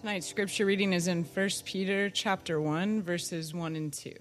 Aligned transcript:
Tonight's 0.00 0.26
scripture 0.26 0.64
reading 0.64 0.94
is 0.94 1.08
in 1.08 1.24
1 1.24 1.50
Peter 1.66 2.08
chapter 2.08 2.58
1 2.58 3.02
verses 3.02 3.52
1 3.52 3.76
and 3.76 3.92
2. 3.92 4.14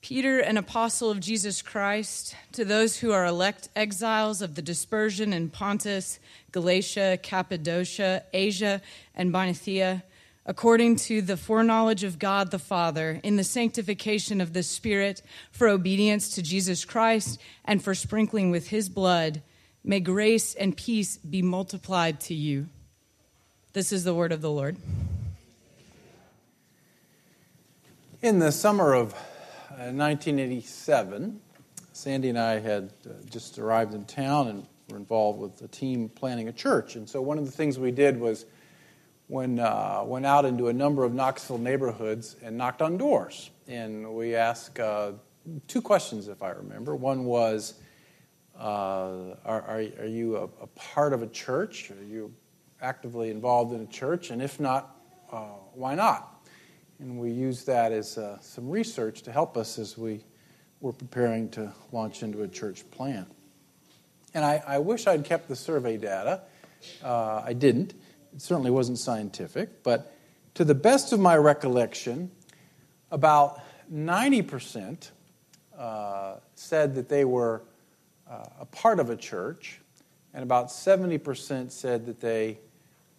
Peter, 0.00 0.38
an 0.38 0.56
apostle 0.56 1.10
of 1.10 1.20
Jesus 1.20 1.60
Christ, 1.60 2.34
to 2.52 2.64
those 2.64 2.98
who 2.98 3.12
are 3.12 3.26
elect 3.26 3.68
exiles 3.76 4.40
of 4.40 4.54
the 4.54 4.62
dispersion 4.62 5.34
in 5.34 5.50
Pontus, 5.50 6.18
Galatia, 6.50 7.18
Cappadocia, 7.22 8.24
Asia, 8.32 8.80
and 9.14 9.32
Bithynia, 9.32 10.02
according 10.46 10.96
to 10.96 11.20
the 11.20 11.36
foreknowledge 11.36 12.04
of 12.04 12.18
God 12.18 12.50
the 12.50 12.58
Father, 12.58 13.20
in 13.22 13.36
the 13.36 13.44
sanctification 13.44 14.40
of 14.40 14.54
the 14.54 14.62
Spirit, 14.62 15.20
for 15.50 15.68
obedience 15.68 16.30
to 16.36 16.42
Jesus 16.42 16.86
Christ, 16.86 17.38
and 17.66 17.84
for 17.84 17.94
sprinkling 17.94 18.50
with 18.50 18.68
his 18.68 18.88
blood, 18.88 19.42
may 19.84 20.00
grace 20.00 20.54
and 20.54 20.74
peace 20.74 21.18
be 21.18 21.42
multiplied 21.42 22.18
to 22.20 22.34
you. 22.34 22.66
This 23.74 23.92
is 23.92 24.02
the 24.02 24.14
word 24.14 24.32
of 24.32 24.40
the 24.40 24.50
Lord. 24.50 24.78
In 28.22 28.38
the 28.38 28.50
summer 28.50 28.94
of 28.94 29.12
1987, 29.68 31.38
uh, 31.38 31.84
Sandy 31.92 32.30
and 32.30 32.38
I 32.38 32.60
had 32.60 32.94
uh, 33.04 33.12
just 33.28 33.58
arrived 33.58 33.92
in 33.92 34.06
town 34.06 34.48
and 34.48 34.66
were 34.88 34.96
involved 34.96 35.38
with 35.38 35.60
a 35.60 35.68
team 35.68 36.08
planning 36.08 36.48
a 36.48 36.52
church. 36.52 36.96
And 36.96 37.06
so 37.06 37.20
one 37.20 37.36
of 37.36 37.44
the 37.44 37.52
things 37.52 37.78
we 37.78 37.90
did 37.90 38.18
was 38.18 38.46
when 39.26 39.58
uh, 39.58 40.00
went 40.02 40.24
out 40.24 40.46
into 40.46 40.68
a 40.68 40.72
number 40.72 41.04
of 41.04 41.12
Knoxville 41.12 41.58
neighborhoods 41.58 42.36
and 42.42 42.56
knocked 42.56 42.80
on 42.80 42.96
doors. 42.96 43.50
And 43.66 44.14
we 44.14 44.34
asked 44.34 44.80
uh, 44.80 45.12
two 45.66 45.82
questions, 45.82 46.28
if 46.28 46.42
I 46.42 46.50
remember. 46.50 46.96
One 46.96 47.26
was, 47.26 47.74
uh, 48.58 49.34
are, 49.44 49.62
are, 49.62 49.84
are, 49.98 50.06
you 50.06 50.36
a, 50.38 50.44
a, 50.44 50.66
part 50.68 51.12
of 51.12 51.20
a 51.22 51.26
church? 51.26 51.90
Are 51.90 52.04
you 52.04 52.32
actively 52.80 53.30
involved 53.30 53.72
in 53.72 53.80
a 53.80 53.86
church? 53.86 54.30
And 54.30 54.42
if 54.42 54.60
not, 54.60 54.96
uh, 55.32 55.46
why 55.74 55.94
not? 55.94 56.46
And 56.98 57.18
we 57.18 57.30
use 57.30 57.64
that 57.64 57.92
as 57.92 58.18
uh, 58.18 58.38
some 58.40 58.68
research 58.68 59.22
to 59.22 59.32
help 59.32 59.56
us 59.56 59.78
as 59.78 59.96
we 59.96 60.24
were 60.80 60.92
preparing 60.92 61.48
to 61.50 61.72
launch 61.92 62.22
into 62.22 62.42
a 62.42 62.48
church 62.48 62.88
plan. 62.90 63.26
And 64.34 64.44
I, 64.44 64.62
I 64.66 64.78
wish 64.78 65.06
I'd 65.06 65.24
kept 65.24 65.48
the 65.48 65.56
survey 65.56 65.96
data. 65.96 66.42
Uh, 67.02 67.42
I 67.44 67.52
didn't. 67.52 67.94
It 68.34 68.42
certainly 68.42 68.70
wasn't 68.70 68.98
scientific, 68.98 69.82
but 69.82 70.14
to 70.54 70.64
the 70.64 70.74
best 70.74 71.12
of 71.12 71.20
my 71.20 71.36
recollection, 71.36 72.30
about 73.10 73.60
90% 73.92 75.10
uh, 75.76 76.34
said 76.54 76.94
that 76.96 77.08
they 77.08 77.24
were 77.24 77.62
uh, 78.28 78.44
a 78.60 78.66
part 78.66 79.00
of 79.00 79.08
a 79.10 79.16
church, 79.16 79.80
and 80.34 80.42
about 80.42 80.68
70% 80.68 81.70
said 81.70 82.06
that 82.06 82.20
they 82.20 82.58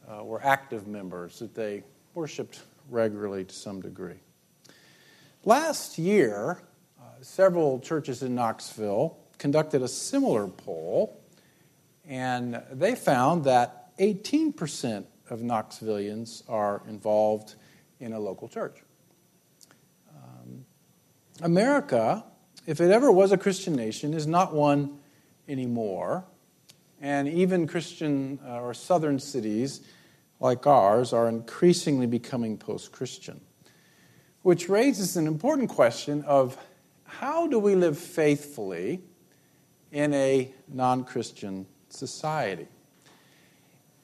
uh, 0.10 0.24
were 0.24 0.44
active 0.44 0.88
members, 0.88 1.40
that 1.40 1.54
they 1.54 1.84
worshiped 2.14 2.62
regularly 2.90 3.46
to 3.46 3.54
some 3.54 3.82
degree. 3.82 4.20
Last 5.46 5.98
year, 5.98 6.62
uh, 7.00 7.04
several 7.22 7.80
churches 7.80 8.24
in 8.24 8.36
Knoxville 8.36 9.18
conducted 9.38 9.82
a 9.82 9.88
similar 9.88 10.48
poll, 10.48 11.22
and 12.08 12.62
they 12.72 12.96
found 12.96 13.46
that 13.46 13.96
18% 14.00 15.06
of 15.30 15.40
Knoxvillians 15.40 16.44
are 16.50 16.82
involved 16.88 17.56
in 18.00 18.14
a 18.14 18.20
local 18.20 18.48
church. 18.48 18.82
Um, 20.10 20.66
America, 21.42 22.24
if 22.66 22.82
it 22.82 22.92
ever 22.92 23.12
was 23.12 23.32
a 23.32 23.38
Christian 23.38 23.76
nation, 23.76 24.14
is 24.14 24.26
not 24.26 24.54
one 24.54 24.98
anymore. 25.48 26.26
And 27.02 27.28
even 27.28 27.68
Christian 27.68 28.40
uh, 28.46 28.62
or 28.62 28.74
southern 28.74 29.20
cities 29.20 29.82
like 30.40 30.66
ours 30.66 31.14
are 31.14 31.28
increasingly 31.28 32.08
becoming 32.08 32.58
post 32.58 32.92
Christian, 32.92 33.42
which 34.42 34.70
raises 34.70 35.18
an 35.18 35.28
important 35.28 35.70
question 35.70 36.24
of 36.24 36.58
how 37.04 37.48
do 37.48 37.60
we 37.60 37.76
live 37.76 37.98
faithfully 37.98 39.02
in 39.92 40.14
a 40.14 40.54
non 40.68 41.04
Christian 41.04 41.66
society? 41.90 42.68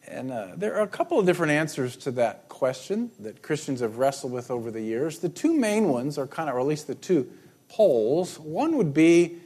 And 0.07 0.31
uh, 0.31 0.49
there 0.55 0.75
are 0.75 0.83
a 0.83 0.87
couple 0.87 1.19
of 1.19 1.25
different 1.25 1.51
answers 1.51 1.95
to 1.97 2.11
that 2.11 2.47
question 2.47 3.11
that 3.19 3.41
Christians 3.41 3.79
have 3.79 3.97
wrestled 3.97 4.31
with 4.31 4.51
over 4.51 4.69
the 4.69 4.81
years. 4.81 5.19
The 5.19 5.29
two 5.29 5.57
main 5.57 5.89
ones 5.89 6.17
are 6.17 6.27
kind 6.27 6.49
of, 6.49 6.55
or 6.55 6.59
at 6.59 6.65
least 6.67 6.87
the 6.87 6.95
two 6.95 7.31
poles. 7.69 8.39
One 8.39 8.77
would 8.77 8.93
be 8.93 9.37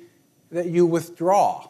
that 0.51 0.67
you 0.67 0.85
withdraw. 0.85 1.69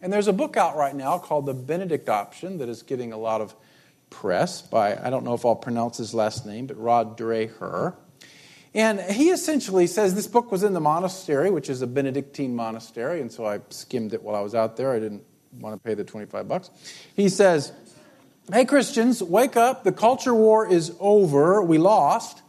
And 0.00 0.12
there's 0.12 0.28
a 0.28 0.32
book 0.32 0.56
out 0.56 0.76
right 0.76 0.94
now 0.94 1.18
called 1.18 1.46
The 1.46 1.54
Benedict 1.54 2.08
Option 2.08 2.58
that 2.58 2.68
is 2.68 2.82
getting 2.82 3.12
a 3.12 3.16
lot 3.16 3.40
of 3.40 3.54
press 4.10 4.62
by, 4.62 4.96
I 4.96 5.10
don't 5.10 5.24
know 5.24 5.34
if 5.34 5.44
I'll 5.44 5.56
pronounce 5.56 5.98
his 5.98 6.14
last 6.14 6.46
name, 6.46 6.66
but 6.66 6.78
Rod 6.78 7.18
Dreher. 7.18 7.94
And 8.74 9.00
he 9.00 9.30
essentially 9.30 9.86
says 9.86 10.14
this 10.14 10.26
book 10.26 10.52
was 10.52 10.62
in 10.62 10.74
the 10.74 10.80
monastery, 10.80 11.50
which 11.50 11.70
is 11.70 11.80
a 11.82 11.86
Benedictine 11.86 12.54
monastery, 12.54 13.20
and 13.20 13.32
so 13.32 13.46
I 13.46 13.60
skimmed 13.70 14.12
it 14.12 14.22
while 14.22 14.36
I 14.36 14.40
was 14.40 14.54
out 14.54 14.76
there. 14.76 14.92
I 14.92 14.98
didn't 14.98 15.24
want 15.58 15.74
to 15.74 15.88
pay 15.88 15.94
the 15.94 16.04
25 16.04 16.46
bucks. 16.46 16.70
He 17.14 17.28
says, 17.28 17.72
Hey, 18.52 18.64
Christians, 18.64 19.22
wake 19.22 19.56
up. 19.56 19.82
The 19.82 19.92
culture 19.92 20.34
war 20.34 20.70
is 20.70 20.94
over. 21.00 21.62
We 21.62 21.78
lost. 21.78 22.42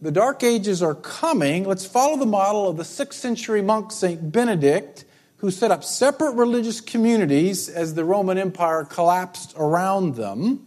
The 0.00 0.12
dark 0.12 0.42
ages 0.42 0.82
are 0.82 0.94
coming. 0.94 1.64
Let's 1.64 1.86
follow 1.86 2.16
the 2.16 2.26
model 2.26 2.68
of 2.68 2.76
the 2.76 2.82
6th 2.82 3.14
century 3.14 3.62
monk 3.62 3.92
St. 3.92 4.30
Benedict, 4.30 5.04
who 5.38 5.50
set 5.50 5.70
up 5.70 5.82
separate 5.82 6.32
religious 6.32 6.80
communities 6.80 7.68
as 7.68 7.94
the 7.94 8.04
Roman 8.04 8.38
Empire 8.38 8.84
collapsed 8.84 9.54
around 9.56 10.14
them. 10.14 10.64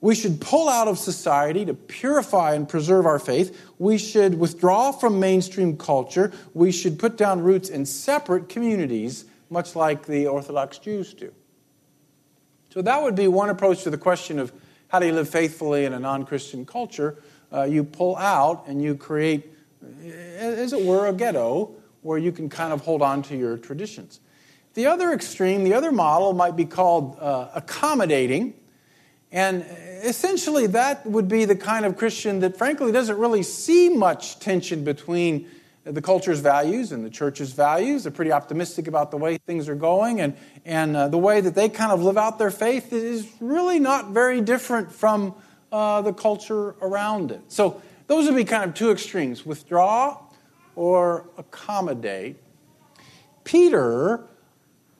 We 0.00 0.14
should 0.14 0.40
pull 0.40 0.68
out 0.68 0.88
of 0.88 0.98
society 0.98 1.64
to 1.64 1.74
purify 1.74 2.54
and 2.54 2.68
preserve 2.68 3.06
our 3.06 3.18
faith. 3.18 3.58
We 3.78 3.98
should 3.98 4.38
withdraw 4.38 4.92
from 4.92 5.18
mainstream 5.18 5.76
culture. 5.76 6.32
We 6.54 6.70
should 6.70 6.98
put 6.98 7.16
down 7.16 7.42
roots 7.42 7.70
in 7.70 7.86
separate 7.86 8.48
communities, 8.48 9.24
much 9.48 9.74
like 9.74 10.06
the 10.06 10.26
Orthodox 10.26 10.78
Jews 10.78 11.14
do. 11.14 11.32
So, 12.70 12.82
that 12.82 13.02
would 13.02 13.14
be 13.14 13.26
one 13.26 13.48
approach 13.48 13.84
to 13.84 13.90
the 13.90 13.96
question 13.96 14.38
of 14.38 14.52
how 14.88 14.98
do 14.98 15.06
you 15.06 15.12
live 15.12 15.30
faithfully 15.30 15.86
in 15.86 15.94
a 15.94 15.98
non 15.98 16.26
Christian 16.26 16.66
culture. 16.66 17.16
Uh, 17.52 17.62
you 17.62 17.82
pull 17.82 18.16
out 18.16 18.64
and 18.66 18.82
you 18.82 18.94
create, 18.94 19.50
as 20.36 20.72
it 20.72 20.84
were, 20.84 21.06
a 21.06 21.12
ghetto 21.12 21.74
where 22.02 22.18
you 22.18 22.32
can 22.32 22.48
kind 22.48 22.72
of 22.72 22.82
hold 22.82 23.02
on 23.02 23.22
to 23.22 23.36
your 23.36 23.56
traditions. 23.56 24.20
The 24.74 24.86
other 24.86 25.12
extreme, 25.12 25.64
the 25.64 25.72
other 25.72 25.90
model 25.90 26.34
might 26.34 26.54
be 26.54 26.66
called 26.66 27.18
uh, 27.18 27.48
accommodating. 27.54 28.54
And 29.32 29.64
essentially, 30.02 30.66
that 30.68 31.04
would 31.06 31.28
be 31.28 31.44
the 31.44 31.56
kind 31.56 31.84
of 31.84 31.96
Christian 31.96 32.40
that, 32.40 32.56
frankly, 32.56 32.92
doesn't 32.92 33.18
really 33.18 33.42
see 33.42 33.88
much 33.88 34.38
tension 34.38 34.84
between 34.84 35.48
the 35.84 36.02
culture's 36.02 36.40
values 36.40 36.90
and 36.90 37.04
the 37.04 37.10
church's 37.10 37.52
values. 37.52 38.04
They're 38.04 38.12
pretty 38.12 38.32
optimistic 38.32 38.88
about 38.88 39.10
the 39.10 39.16
way 39.16 39.38
things 39.38 39.68
are 39.68 39.74
going, 39.74 40.20
and, 40.20 40.36
and 40.64 40.96
uh, 40.96 41.08
the 41.08 41.18
way 41.18 41.40
that 41.40 41.54
they 41.54 41.68
kind 41.68 41.92
of 41.92 42.02
live 42.02 42.16
out 42.16 42.38
their 42.38 42.50
faith 42.50 42.92
is 42.92 43.28
really 43.40 43.78
not 43.78 44.10
very 44.10 44.40
different 44.40 44.90
from 44.92 45.34
uh, 45.70 46.02
the 46.02 46.12
culture 46.12 46.70
around 46.80 47.30
it. 47.30 47.40
So, 47.48 47.82
those 48.08 48.26
would 48.26 48.36
be 48.36 48.44
kind 48.44 48.64
of 48.64 48.74
two 48.74 48.92
extremes 48.92 49.44
withdraw 49.44 50.18
or 50.76 51.28
accommodate. 51.38 52.36
Peter 53.42 54.24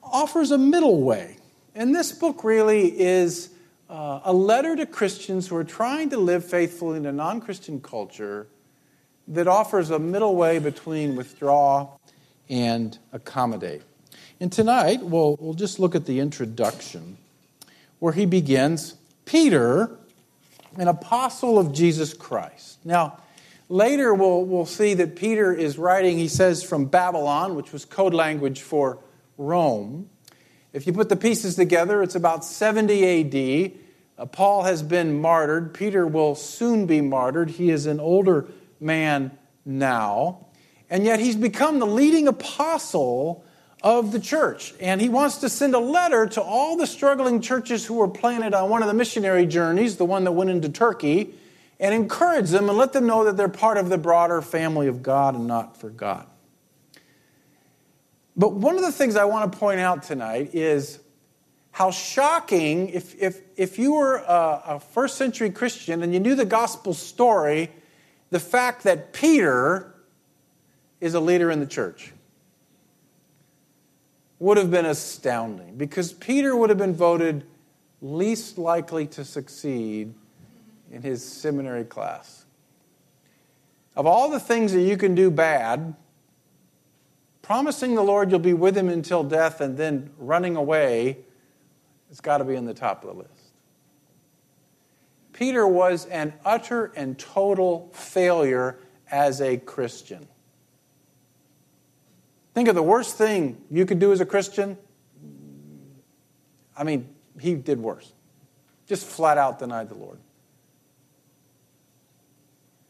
offers 0.03 0.51
a 0.51 0.57
middle 0.57 1.01
way. 1.01 1.37
And 1.75 1.95
this 1.95 2.11
book 2.11 2.43
really 2.43 2.99
is 2.99 3.49
uh, 3.89 4.21
a 4.25 4.33
letter 4.33 4.75
to 4.75 4.85
Christians 4.85 5.47
who 5.47 5.55
are 5.55 5.63
trying 5.63 6.09
to 6.09 6.17
live 6.17 6.45
faithfully 6.45 6.97
in 6.97 7.05
a 7.05 7.11
non 7.11 7.39
Christian 7.41 7.81
culture 7.81 8.47
that 9.27 9.47
offers 9.47 9.89
a 9.89 9.99
middle 9.99 10.35
way 10.35 10.59
between 10.59 11.15
withdraw 11.15 11.89
and 12.49 12.97
accommodate. 13.11 13.81
And 14.39 14.51
tonight, 14.51 15.01
we'll, 15.01 15.37
we'll 15.39 15.53
just 15.53 15.79
look 15.79 15.95
at 15.95 16.05
the 16.05 16.19
introduction 16.19 17.17
where 17.99 18.13
he 18.13 18.25
begins 18.25 18.95
Peter, 19.25 19.89
an 20.77 20.87
apostle 20.87 21.57
of 21.57 21.73
Jesus 21.73 22.13
Christ. 22.13 22.79
Now, 22.85 23.17
later 23.69 24.13
we'll, 24.13 24.45
we'll 24.45 24.65
see 24.65 24.93
that 24.93 25.15
Peter 25.15 25.53
is 25.53 25.77
writing, 25.77 26.17
he 26.17 26.27
says, 26.27 26.63
from 26.63 26.85
Babylon, 26.85 27.55
which 27.55 27.73
was 27.73 27.83
code 27.83 28.13
language 28.13 28.61
for 28.61 28.99
Rome. 29.37 30.09
If 30.77 30.85
you 30.85 30.93
put 30.93 31.09
the 31.09 31.15
pieces 31.15 31.55
together, 31.55 32.03
it's 32.03 32.13
about 32.13 32.45
70 32.45 33.65
AD. 33.65 33.71
Uh, 34.15 34.25
Paul 34.27 34.61
has 34.61 34.83
been 34.83 35.19
martyred. 35.19 35.73
Peter 35.73 36.05
will 36.05 36.35
soon 36.35 36.85
be 36.85 37.01
martyred. 37.01 37.49
He 37.49 37.71
is 37.71 37.87
an 37.87 37.99
older 37.99 38.45
man 38.79 39.35
now. 39.65 40.45
And 40.87 41.03
yet 41.03 41.19
he's 41.19 41.35
become 41.35 41.79
the 41.79 41.87
leading 41.87 42.27
apostle 42.27 43.43
of 43.81 44.11
the 44.11 44.19
church. 44.19 44.75
And 44.79 45.01
he 45.01 45.09
wants 45.09 45.37
to 45.37 45.49
send 45.49 45.73
a 45.73 45.79
letter 45.79 46.27
to 46.27 46.43
all 46.43 46.77
the 46.77 46.85
struggling 46.85 47.41
churches 47.41 47.83
who 47.83 47.95
were 47.95 48.07
planted 48.07 48.53
on 48.53 48.69
one 48.69 48.83
of 48.83 48.87
the 48.87 48.93
missionary 48.93 49.47
journeys, 49.47 49.97
the 49.97 50.05
one 50.05 50.25
that 50.25 50.33
went 50.33 50.51
into 50.51 50.69
Turkey, 50.69 51.33
and 51.79 51.95
encourage 51.95 52.51
them 52.51 52.69
and 52.69 52.77
let 52.77 52.93
them 52.93 53.07
know 53.07 53.23
that 53.23 53.35
they're 53.35 53.49
part 53.49 53.77
of 53.77 53.89
the 53.89 53.97
broader 53.97 54.43
family 54.43 54.85
of 54.85 55.01
God 55.01 55.33
and 55.33 55.47
not 55.47 55.75
forgotten. 55.75 56.27
But 58.37 58.53
one 58.53 58.75
of 58.75 58.83
the 58.83 58.91
things 58.91 59.15
I 59.15 59.25
want 59.25 59.51
to 59.51 59.57
point 59.57 59.79
out 59.79 60.03
tonight 60.03 60.53
is 60.53 60.99
how 61.71 61.89
shocking, 61.91 62.89
if, 62.89 63.19
if, 63.21 63.41
if 63.55 63.79
you 63.79 63.93
were 63.93 64.17
a, 64.17 64.61
a 64.65 64.79
first 64.79 65.17
century 65.17 65.49
Christian 65.49 66.03
and 66.03 66.13
you 66.13 66.19
knew 66.19 66.35
the 66.35 66.45
gospel 66.45 66.93
story, 66.93 67.71
the 68.29 68.39
fact 68.39 68.83
that 68.83 69.11
Peter 69.11 69.95
is 71.01 71.15
a 71.15 71.19
leader 71.19 71.49
in 71.49 71.59
the 71.59 71.65
church 71.65 72.13
would 74.39 74.57
have 74.57 74.69
been 74.69 74.85
astounding 74.85 75.75
because 75.75 76.13
Peter 76.13 76.55
would 76.55 76.69
have 76.69 76.77
been 76.77 76.93
voted 76.93 77.43
least 78.01 78.59
likely 78.59 79.07
to 79.07 79.25
succeed 79.25 80.13
in 80.91 81.01
his 81.01 81.25
seminary 81.25 81.83
class. 81.83 82.45
Of 83.95 84.05
all 84.05 84.29
the 84.29 84.39
things 84.39 84.73
that 84.73 84.81
you 84.81 84.95
can 84.95 85.15
do 85.15 85.31
bad, 85.31 85.95
promising 87.47 87.95
the 87.95 88.03
Lord 88.03 88.29
you'll 88.29 88.41
be 88.41 88.53
with 88.53 88.77
him 88.77 88.89
until 88.89 89.23
death 89.23 89.61
and 89.61 89.77
then 89.77 90.09
running 90.17 90.57
away, 90.57 91.17
it's 92.11 92.19
got 92.19 92.39
to 92.39 92.43
be 92.43 92.55
in 92.55 92.65
the 92.65 92.73
top 92.73 93.05
of 93.05 93.15
the 93.15 93.23
list. 93.23 93.53
Peter 95.31 95.65
was 95.65 96.05
an 96.07 96.33
utter 96.43 96.91
and 96.97 97.17
total 97.17 97.89
failure 97.93 98.77
as 99.09 99.39
a 99.39 99.55
Christian. 99.55 100.27
Think 102.53 102.67
of 102.67 102.75
the 102.75 102.83
worst 102.83 103.17
thing 103.17 103.63
you 103.71 103.85
could 103.85 103.99
do 103.99 104.11
as 104.11 104.19
a 104.19 104.25
Christian. 104.25 104.77
I 106.75 106.83
mean, 106.83 107.07
he 107.39 107.55
did 107.55 107.79
worse. 107.79 108.11
Just 108.87 109.05
flat 109.05 109.37
out 109.37 109.57
denied 109.59 109.87
the 109.87 109.95
Lord. 109.95 110.19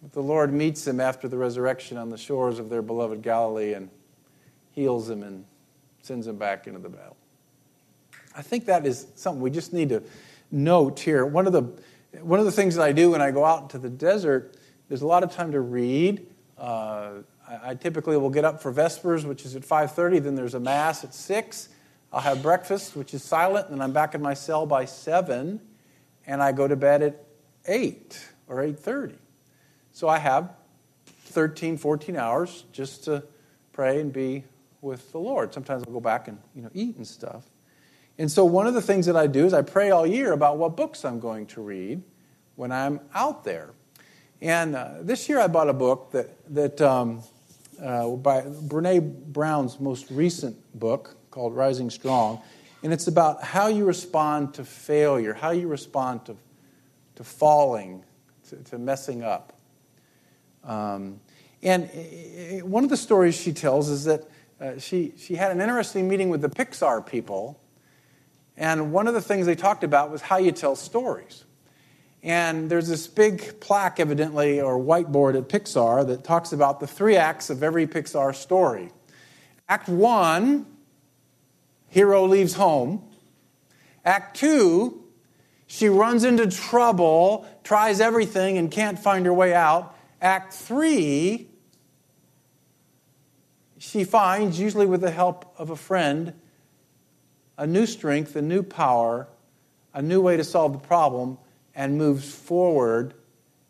But 0.01 0.13
the 0.13 0.23
Lord 0.23 0.51
meets 0.51 0.87
him 0.87 0.99
after 0.99 1.27
the 1.27 1.37
resurrection 1.37 1.97
on 1.97 2.09
the 2.09 2.17
shores 2.17 2.57
of 2.57 2.71
their 2.71 2.81
beloved 2.81 3.21
Galilee 3.21 3.73
and 3.73 3.91
heals 4.77 5.09
him 5.09 5.23
and 5.23 5.43
sends 6.03 6.27
him 6.27 6.37
back 6.37 6.67
into 6.67 6.79
the 6.79 6.87
battle. 6.87 7.17
I 8.35 8.43
think 8.43 8.67
that 8.67 8.85
is 8.85 9.07
something 9.15 9.41
we 9.41 9.49
just 9.49 9.73
need 9.73 9.89
to 9.89 10.03
note 10.51 10.99
here. 10.99 11.25
One 11.25 11.47
of 11.47 11.53
the, 11.53 11.63
one 12.21 12.39
of 12.39 12.45
the 12.45 12.51
things 12.51 12.75
that 12.75 12.83
I 12.83 12.91
do 12.91 13.09
when 13.09 13.19
I 13.19 13.31
go 13.31 13.43
out 13.43 13.63
into 13.63 13.79
the 13.79 13.89
desert, 13.89 14.55
there's 14.87 15.01
a 15.01 15.07
lot 15.07 15.23
of 15.23 15.31
time 15.31 15.51
to 15.53 15.61
read. 15.61 16.27
Uh, 16.59 17.13
I, 17.49 17.71
I 17.71 17.73
typically 17.73 18.17
will 18.17 18.29
get 18.29 18.45
up 18.45 18.61
for 18.61 18.71
Vespers, 18.71 19.25
which 19.25 19.45
is 19.45 19.55
at 19.55 19.63
5.30. 19.63 20.21
Then 20.21 20.35
there's 20.35 20.53
a 20.53 20.59
Mass 20.59 21.03
at 21.03 21.15
6. 21.15 21.69
I'll 22.13 22.19
have 22.19 22.43
breakfast, 22.43 22.95
which 22.95 23.15
is 23.15 23.23
silent. 23.23 23.69
And 23.69 23.77
then 23.77 23.81
I'm 23.81 23.93
back 23.93 24.13
in 24.13 24.21
my 24.21 24.35
cell 24.35 24.67
by 24.67 24.85
7. 24.85 25.59
And 26.27 26.43
I 26.43 26.51
go 26.51 26.67
to 26.67 26.75
bed 26.75 27.01
at 27.01 27.23
8 27.65 28.27
or 28.47 28.57
8.30. 28.57 29.15
So 29.91 30.07
I 30.07 30.19
have 30.19 30.51
13, 31.25 31.77
14 31.77 32.15
hours 32.15 32.63
just 32.71 33.05
to 33.05 33.23
pray 33.73 33.99
and 33.99 34.13
be 34.13 34.43
with 34.87 35.11
the 35.11 35.19
Lord. 35.19 35.53
Sometimes 35.53 35.83
I'll 35.83 35.93
go 35.93 35.99
back 35.99 36.27
and 36.27 36.39
you 36.55 36.61
know, 36.63 36.71
eat 36.73 36.95
and 36.95 37.05
stuff. 37.05 37.43
And 38.17 38.31
so 38.31 38.45
one 38.45 38.65
of 38.65 38.73
the 38.73 38.81
things 38.81 39.05
that 39.05 39.15
I 39.15 39.27
do 39.27 39.45
is 39.45 39.53
I 39.53 39.61
pray 39.61 39.91
all 39.91 40.07
year 40.07 40.31
about 40.31 40.57
what 40.57 40.75
books 40.75 41.05
I'm 41.05 41.19
going 41.19 41.45
to 41.47 41.61
read 41.61 42.01
when 42.55 42.71
I'm 42.71 42.99
out 43.13 43.43
there. 43.43 43.71
And 44.41 44.75
uh, 44.75 44.95
this 45.01 45.29
year 45.29 45.39
I 45.39 45.47
bought 45.47 45.69
a 45.69 45.73
book 45.73 46.11
that, 46.11 46.29
that 46.53 46.81
um, 46.81 47.21
uh, 47.83 48.09
by 48.09 48.41
Brene 48.41 49.25
Brown's 49.25 49.79
most 49.79 50.09
recent 50.09 50.55
book 50.79 51.15
called 51.29 51.55
Rising 51.55 51.91
Strong. 51.91 52.41
And 52.81 52.91
it's 52.91 53.07
about 53.07 53.43
how 53.43 53.67
you 53.67 53.85
respond 53.85 54.55
to 54.55 54.63
failure, 54.63 55.33
how 55.33 55.51
you 55.51 55.67
respond 55.67 56.25
to, 56.25 56.37
to 57.15 57.23
falling, 57.23 58.03
to, 58.49 58.55
to 58.55 58.77
messing 58.79 59.23
up. 59.23 59.53
Um, 60.63 61.19
and 61.61 61.89
one 62.63 62.83
of 62.83 62.89
the 62.89 62.97
stories 62.97 63.35
she 63.35 63.51
tells 63.51 63.89
is 63.89 64.05
that 64.05 64.23
uh, 64.59 64.79
she, 64.79 65.13
she 65.17 65.35
had 65.35 65.51
an 65.51 65.61
interesting 65.61 66.07
meeting 66.07 66.29
with 66.29 66.41
the 66.41 66.49
Pixar 66.49 67.05
people. 67.05 67.59
And 68.55 68.91
one 68.91 69.07
of 69.07 69.13
the 69.13 69.21
things 69.21 69.45
they 69.45 69.55
talked 69.55 69.83
about 69.83 70.11
was 70.11 70.21
how 70.21 70.37
you 70.37 70.51
tell 70.51 70.75
stories. 70.75 71.43
And 72.23 72.69
there's 72.69 72.87
this 72.87 73.07
big 73.07 73.59
plaque, 73.59 73.99
evidently, 73.99 74.59
or 74.59 74.79
whiteboard 74.79 75.37
at 75.37 75.47
Pixar 75.47 76.07
that 76.07 76.23
talks 76.23 76.51
about 76.51 76.79
the 76.79 76.87
three 76.87 77.15
acts 77.15 77.49
of 77.49 77.61
every 77.61 77.85
Pixar 77.85 78.33
story. 78.33 78.89
Act 79.69 79.87
one, 79.87 80.65
hero 81.89 82.25
leaves 82.25 82.53
home. 82.55 83.03
Act 84.03 84.37
two, 84.37 85.03
she 85.67 85.89
runs 85.89 86.23
into 86.23 86.47
trouble, 86.47 87.45
tries 87.63 87.99
everything, 87.99 88.57
and 88.57 88.71
can't 88.71 88.97
find 88.97 89.25
her 89.25 89.33
way 89.33 89.53
out. 89.53 89.95
Act 90.21 90.53
three, 90.53 91.49
she 93.77 94.03
finds, 94.03 94.59
usually 94.59 94.85
with 94.85 95.01
the 95.01 95.11
help 95.11 95.53
of 95.57 95.69
a 95.69 95.75
friend, 95.75 96.33
a 97.57 97.67
new 97.67 97.85
strength, 97.85 98.35
a 98.35 98.41
new 98.41 98.63
power, 98.63 99.27
a 99.93 100.01
new 100.01 100.21
way 100.21 100.37
to 100.37 100.43
solve 100.43 100.73
the 100.73 100.79
problem 100.79 101.37
and 101.75 101.97
moves 101.97 102.31
forward 102.31 103.13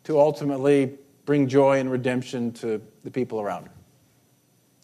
to 0.04 0.18
ultimately 0.18 0.98
bring 1.24 1.48
joy 1.48 1.78
and 1.78 1.90
redemption 1.90 2.52
to 2.52 2.80
the 3.04 3.10
people 3.10 3.40
around 3.40 3.66
her. 3.66 3.72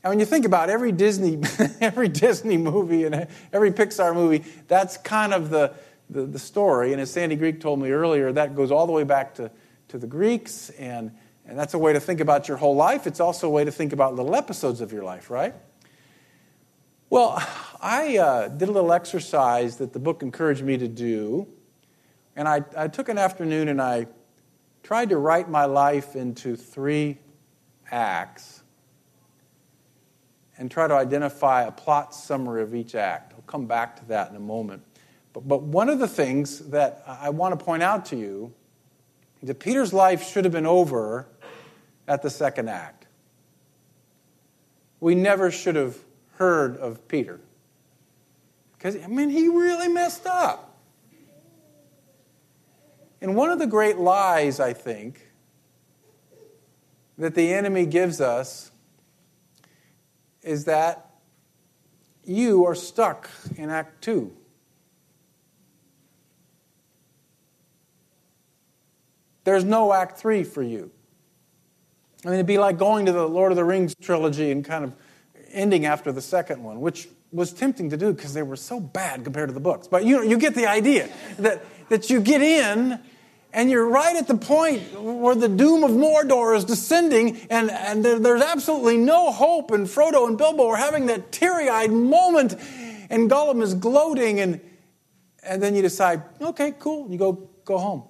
And 0.03 0.11
when 0.11 0.21
you 0.21 0.27
think 0.27 0.45
about 0.45 0.69
every 0.69 0.93
Disney, 0.93 1.41
every 1.81 2.09
Disney 2.09 2.59
movie 2.59 3.05
and 3.05 3.27
every 3.53 3.73
Pixar 3.73 4.15
movie, 4.15 4.45
that's 4.69 4.99
kind 4.99 5.33
of 5.33 5.49
the, 5.49 5.73
the, 6.11 6.27
the, 6.27 6.39
story. 6.39 6.93
And 6.93 7.01
as 7.01 7.11
Sandy 7.11 7.37
Greek 7.37 7.61
told 7.61 7.81
me 7.81 7.91
earlier, 7.91 8.31
that 8.33 8.55
goes 8.55 8.71
all 8.71 8.87
the 8.87 8.93
way 8.93 9.05
back 9.05 9.35
to, 9.37 9.51
to 9.89 9.97
the 9.97 10.07
Greeks. 10.07 10.69
And, 10.71 11.13
and 11.47 11.59
that's 11.59 11.75
a 11.75 11.79
way 11.79 11.93
to 11.93 12.01
think 12.01 12.21
about 12.21 12.49
your 12.49 12.57
whole 12.57 12.77
life. 12.77 13.07
It's 13.07 13.21
also 13.21 13.47
a 13.47 13.51
way 13.51 13.65
to 13.65 13.71
think 13.71 13.93
about 13.93 14.15
little 14.15 14.35
episodes 14.35 14.81
of 14.81 14.93
your 14.93 15.05
life, 15.05 15.31
right? 15.31 15.55
Well, 17.11 17.43
I 17.81 18.17
uh, 18.17 18.49
did 18.49 18.69
a 18.69 18.73
little 18.73 18.93
exercise 18.93 19.77
that 19.77 19.93
the 19.93 19.99
book 19.99 20.23
encouraged 20.23 20.63
me 20.63 20.79
to 20.79 20.89
do 20.89 21.47
and 22.37 22.49
I, 22.49 22.63
I 22.77 22.89
took 22.89 23.09
an 23.09 23.19
afternoon 23.19 23.69
and 23.69 23.81
I 23.81 24.07
tried 24.83 25.11
to 25.11 25.17
write 25.17 25.49
my 25.49 25.65
life 25.65 26.17
into 26.17 26.57
three 26.57 27.19
acts 27.91 28.63
and 30.59 30.71
try 30.71 30.87
to 30.87 30.95
identify 30.95 31.63
a 31.63 31.73
plot 31.73 32.15
summary 32.15 32.63
of 32.63 32.75
each 32.75 32.95
act. 32.95 33.33
I'll 33.35 33.43
come 33.43 33.67
back 33.67 33.97
to 33.97 34.05
that 34.07 34.31
in 34.31 34.37
a 34.37 34.41
moment. 34.41 34.83
But, 35.33 35.49
but 35.49 35.63
one 35.63 35.89
of 35.89 35.99
the 35.99 36.09
things 36.09 36.61
that 36.71 37.03
I 37.07 37.31
want 37.31 37.59
to 37.59 37.65
point 37.65 37.83
out 37.83 38.07
to 38.07 38.17
you 38.17 38.53
that 39.43 39.59
Peter's 39.59 39.93
life 39.93 40.29
should 40.29 40.45
have 40.45 40.53
been 40.53 40.67
over 40.67 41.29
at 42.07 42.23
the 42.23 42.31
second 42.31 42.69
act. 42.69 43.07
We 45.01 45.15
never 45.15 45.51
should 45.51 45.77
have 45.77 45.97
heard 46.37 46.77
of 46.77 47.07
Peter. 47.09 47.41
Because, 48.77 48.97
I 49.03 49.07
mean, 49.07 49.31
he 49.31 49.49
really 49.49 49.89
messed 49.89 50.27
up. 50.27 50.77
And 53.21 53.35
one 53.35 53.51
of 53.51 53.59
the 53.59 53.67
great 53.67 53.97
lies, 53.97 54.61
I 54.61 54.75
think, 54.75 55.31
that 57.17 57.35
the 57.35 57.55
enemy 57.55 57.87
gives 57.87 58.21
us 58.21 58.71
is 60.43 60.67
that 60.67 61.11
you 62.25 62.67
are 62.67 62.75
stuck 62.75 63.31
in 63.57 63.71
Act 63.71 64.03
2. 64.03 64.31
There's 69.45 69.65
no 69.65 69.93
Act 69.93 70.19
3 70.19 70.45
for 70.45 70.63
you. 70.63 70.91
I 72.25 72.29
mean, 72.29 72.35
it'd 72.35 72.47
be 72.47 72.59
like 72.59 72.79
going 72.79 73.07
to 73.07 73.13
the 73.13 73.29
Lord 73.29 73.53
of 73.53 73.57
the 73.57 73.65
Rings 73.65 73.95
trilogy 74.01 74.51
and 74.51 74.65
kind 74.65 74.85
of 74.85 74.95
ending 75.53 75.85
after 75.85 76.11
the 76.11 76.23
second 76.23 76.63
one, 76.63 76.81
which 76.81 77.09
was 77.33 77.53
tempting 77.53 77.91
to 77.91 77.97
do 77.97 78.13
because 78.13 78.33
they 78.33 78.43
were 78.43 78.57
so 78.57 78.81
bad 78.81 79.25
compared 79.25 79.49
to 79.49 79.53
the 79.53 79.61
books. 79.61 79.89
But 79.89 80.05
you, 80.05 80.23
you 80.23 80.39
get 80.39 80.55
the 80.55 80.67
idea 80.67 81.09
that, 81.39 81.65
that 81.91 82.09
you 82.09 82.21
get 82.21 82.41
in 82.41 82.99
and 83.53 83.71
you're 83.71 83.89
right 83.89 84.17
at 84.17 84.27
the 84.27 84.37
point 84.37 84.83
where 84.99 85.35
the 85.35 85.49
doom 85.49 85.85
of 85.85 85.93
Mordor 85.93 86.57
is 86.57 86.65
descending, 86.65 87.39
and, 87.51 87.71
and 87.71 88.05
there's 88.05 88.43
absolutely 88.43 88.97
no 88.97 89.31
hope. 89.31 89.71
And 89.71 89.87
Frodo 89.87 90.27
and 90.27 90.37
Bilbo 90.37 90.67
are 90.67 90.77
having 90.77 91.07
that 91.07 91.31
teary 91.31 91.69
eyed 91.69 91.93
moment, 91.93 92.55
and 93.11 93.31
Gollum 93.31 93.63
is 93.63 93.75
gloating, 93.75 94.41
and, 94.41 94.61
and 95.45 95.63
then 95.63 95.77
you 95.77 95.83
decide, 95.83 96.25
okay, 96.41 96.75
cool, 96.81 97.09
you 97.09 97.17
go, 97.17 97.49
go 97.65 97.79
home. 97.79 98.03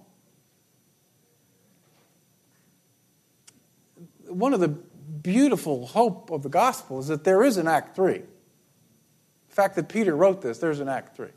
One 4.34 4.52
of 4.52 4.60
the 4.60 4.68
beautiful 4.68 5.86
hope 5.86 6.30
of 6.30 6.42
the 6.42 6.48
gospel 6.48 6.98
is 6.98 7.08
that 7.08 7.24
there 7.24 7.42
is 7.42 7.56
an 7.56 7.68
Act 7.68 7.94
3. 7.94 8.18
The 8.18 9.54
fact 9.54 9.76
that 9.76 9.88
Peter 9.88 10.16
wrote 10.16 10.42
this, 10.42 10.58
there's 10.58 10.80
an 10.80 10.88
Act 10.88 11.16
3. 11.16 11.28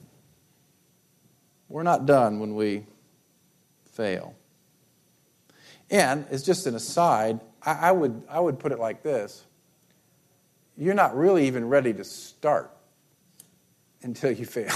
We're 1.69 1.83
not 1.83 2.05
done 2.05 2.39
when 2.39 2.55
we 2.55 2.85
fail. 3.91 4.35
And 5.89 6.25
as 6.29 6.43
just 6.43 6.65
an 6.65 6.75
aside, 6.75 7.39
I, 7.63 7.73
I, 7.73 7.91
would, 7.91 8.23
I 8.29 8.39
would 8.39 8.59
put 8.59 8.71
it 8.71 8.79
like 8.79 9.03
this 9.03 9.43
you're 10.79 10.93
not 10.93 11.17
really 11.17 11.47
even 11.47 11.67
ready 11.67 11.91
to 11.91 12.03
start 12.03 12.71
until 14.03 14.31
you 14.31 14.45
fail. 14.45 14.73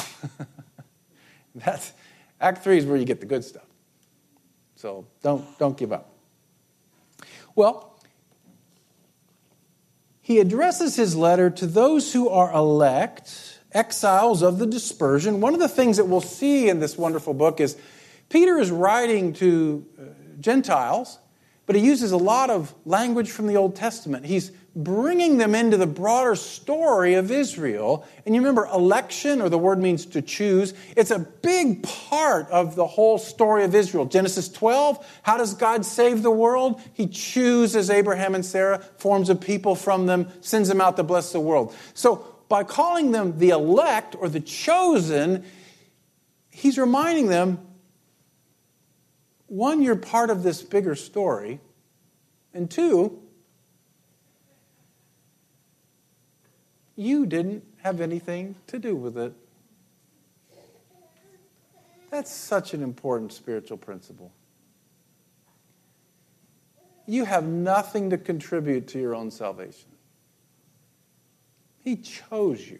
That's, 1.55 1.93
Act 2.39 2.63
three 2.63 2.79
is 2.79 2.85
where 2.85 2.97
you 2.97 3.05
get 3.05 3.19
the 3.19 3.27
good 3.27 3.43
stuff. 3.43 3.67
So 4.75 5.05
don't, 5.21 5.45
don't 5.59 5.77
give 5.77 5.93
up. 5.93 6.11
Well, 7.55 7.90
he 10.31 10.39
addresses 10.39 10.95
his 10.95 11.13
letter 11.13 11.50
to 11.50 11.67
those 11.67 12.13
who 12.13 12.29
are 12.29 12.53
elect 12.53 13.59
exiles 13.73 14.41
of 14.41 14.59
the 14.59 14.65
dispersion. 14.65 15.41
One 15.41 15.53
of 15.53 15.59
the 15.59 15.67
things 15.67 15.97
that 15.97 16.05
we'll 16.05 16.21
see 16.21 16.69
in 16.69 16.79
this 16.79 16.97
wonderful 16.97 17.33
book 17.33 17.59
is 17.59 17.75
Peter 18.29 18.57
is 18.57 18.71
writing 18.71 19.33
to 19.33 19.85
uh, 20.00 20.03
Gentiles, 20.39 21.19
but 21.65 21.75
he 21.75 21.82
uses 21.82 22.12
a 22.12 22.18
lot 22.18 22.50
of 22.50 22.74
language 22.86 23.32
from 23.32 23.48
the 23.48 23.56
Old 23.56 23.75
Testament. 23.75 24.25
He's 24.25 24.51
bringing 24.75 25.38
them 25.38 25.53
into 25.53 25.77
the 25.77 25.88
broader 25.88 26.36
story 26.36 27.15
of 27.15 27.30
Israel. 27.30 28.08
And 28.25 28.34
you 28.34 28.41
remember, 28.41 28.65
election, 28.68 29.41
or 29.41 29.50
the 29.50 29.58
word 29.58 29.80
means 29.80 30.06
to 30.08 30.22
choose, 30.22 30.74
it's 30.96 31.12
a 31.12 31.20
big 31.20 31.84
part 31.84 32.50
of 32.50 32.75
the 32.75 32.88
whole 32.88 33.18
story 33.18 33.63
of 33.63 33.75
Israel. 33.75 34.06
Genesis 34.06 34.48
12, 34.50 35.06
how 35.24 35.38
does 35.38 35.53
God 35.53 35.86
save 35.86 36.24
the 36.24 36.32
world? 36.32 36.82
He 36.94 37.08
chooses 37.08 37.89
Abraham 37.89 38.34
and 38.34 38.46
Sarah, 38.46 38.80
forms 38.98 39.30
a 39.30 39.36
people 39.36 39.75
from 39.75 40.06
them, 40.06 40.27
sends 40.39 40.70
them 40.70 40.80
out 40.80 40.96
to 40.98 41.03
bless 41.03 41.32
the 41.32 41.39
world. 41.39 41.75
So, 41.94 42.27
by 42.48 42.65
calling 42.65 43.12
them 43.12 43.39
the 43.39 43.51
elect 43.51 44.13
or 44.20 44.27
the 44.27 44.41
chosen, 44.41 45.46
he's 46.50 46.77
reminding 46.77 47.27
them 47.27 47.65
one, 49.51 49.81
you're 49.81 49.98
part 49.98 50.29
of 50.29 50.43
this 50.43 50.62
bigger 50.62 50.96
story, 50.96 51.60
and 52.53 52.72
two, 52.72 53.22
you 56.96 57.25
didn't 57.25 57.65
have 57.79 58.00
anything 58.00 58.55
to 58.67 58.79
do 58.79 58.96
with 58.96 59.17
it. 59.17 59.34
That's 62.10 62.31
such 62.31 62.74
an 62.74 62.81
important 62.81 63.34
spiritual 63.34 63.75
principle. 63.75 64.31
You 67.05 67.25
have 67.25 67.43
nothing 67.43 68.12
to 68.12 68.17
contribute 68.17 68.88
to 68.89 69.00
your 69.00 69.13
own 69.13 69.31
salvation. 69.31 69.89
He 71.79 71.98
chose 71.98 72.65
you. 72.70 72.79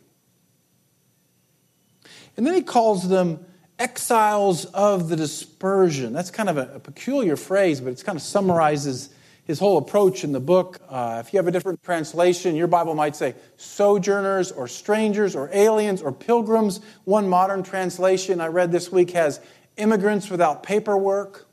And 2.38 2.48
then 2.48 2.54
he 2.54 2.62
calls 2.62 3.10
them 3.10 3.46
exiles 3.82 4.66
of 4.66 5.10
the 5.10 5.16
dispersion. 5.16 6.14
That's 6.14 6.30
kind 6.30 6.50
of 6.50 6.58
a, 6.58 6.76
a 6.76 6.80
peculiar 6.80 7.36
phrase, 7.36 7.82
but 7.82 7.92
it 7.92 8.04
kind 8.06 8.16
of 8.16 8.22
summarizes 8.22 9.10
his 9.46 9.58
whole 9.58 9.80
approach 9.80 10.24
in 10.24 10.32
the 10.32 10.40
book. 10.40 10.80
Uh, 10.88 11.22
if 11.26 11.34
you 11.34 11.38
have 11.38 11.48
a 11.48 11.52
different 11.52 11.82
translation, 11.82 12.56
your 12.56 12.68
Bible 12.68 12.94
might 12.94 13.16
say 13.16 13.34
sojourners 13.58 14.52
or 14.52 14.68
strangers 14.68 15.36
or 15.36 15.50
aliens 15.52 16.02
or 16.02 16.12
pilgrims. 16.12 16.80
One 17.06 17.28
modern 17.28 17.64
translation 17.64 18.40
I 18.40 18.48
read 18.48 18.72
this 18.72 18.92
week 18.92 19.12
has 19.12 19.40
immigrants 19.78 20.30
without 20.30 20.62
paperwork. 20.62 21.48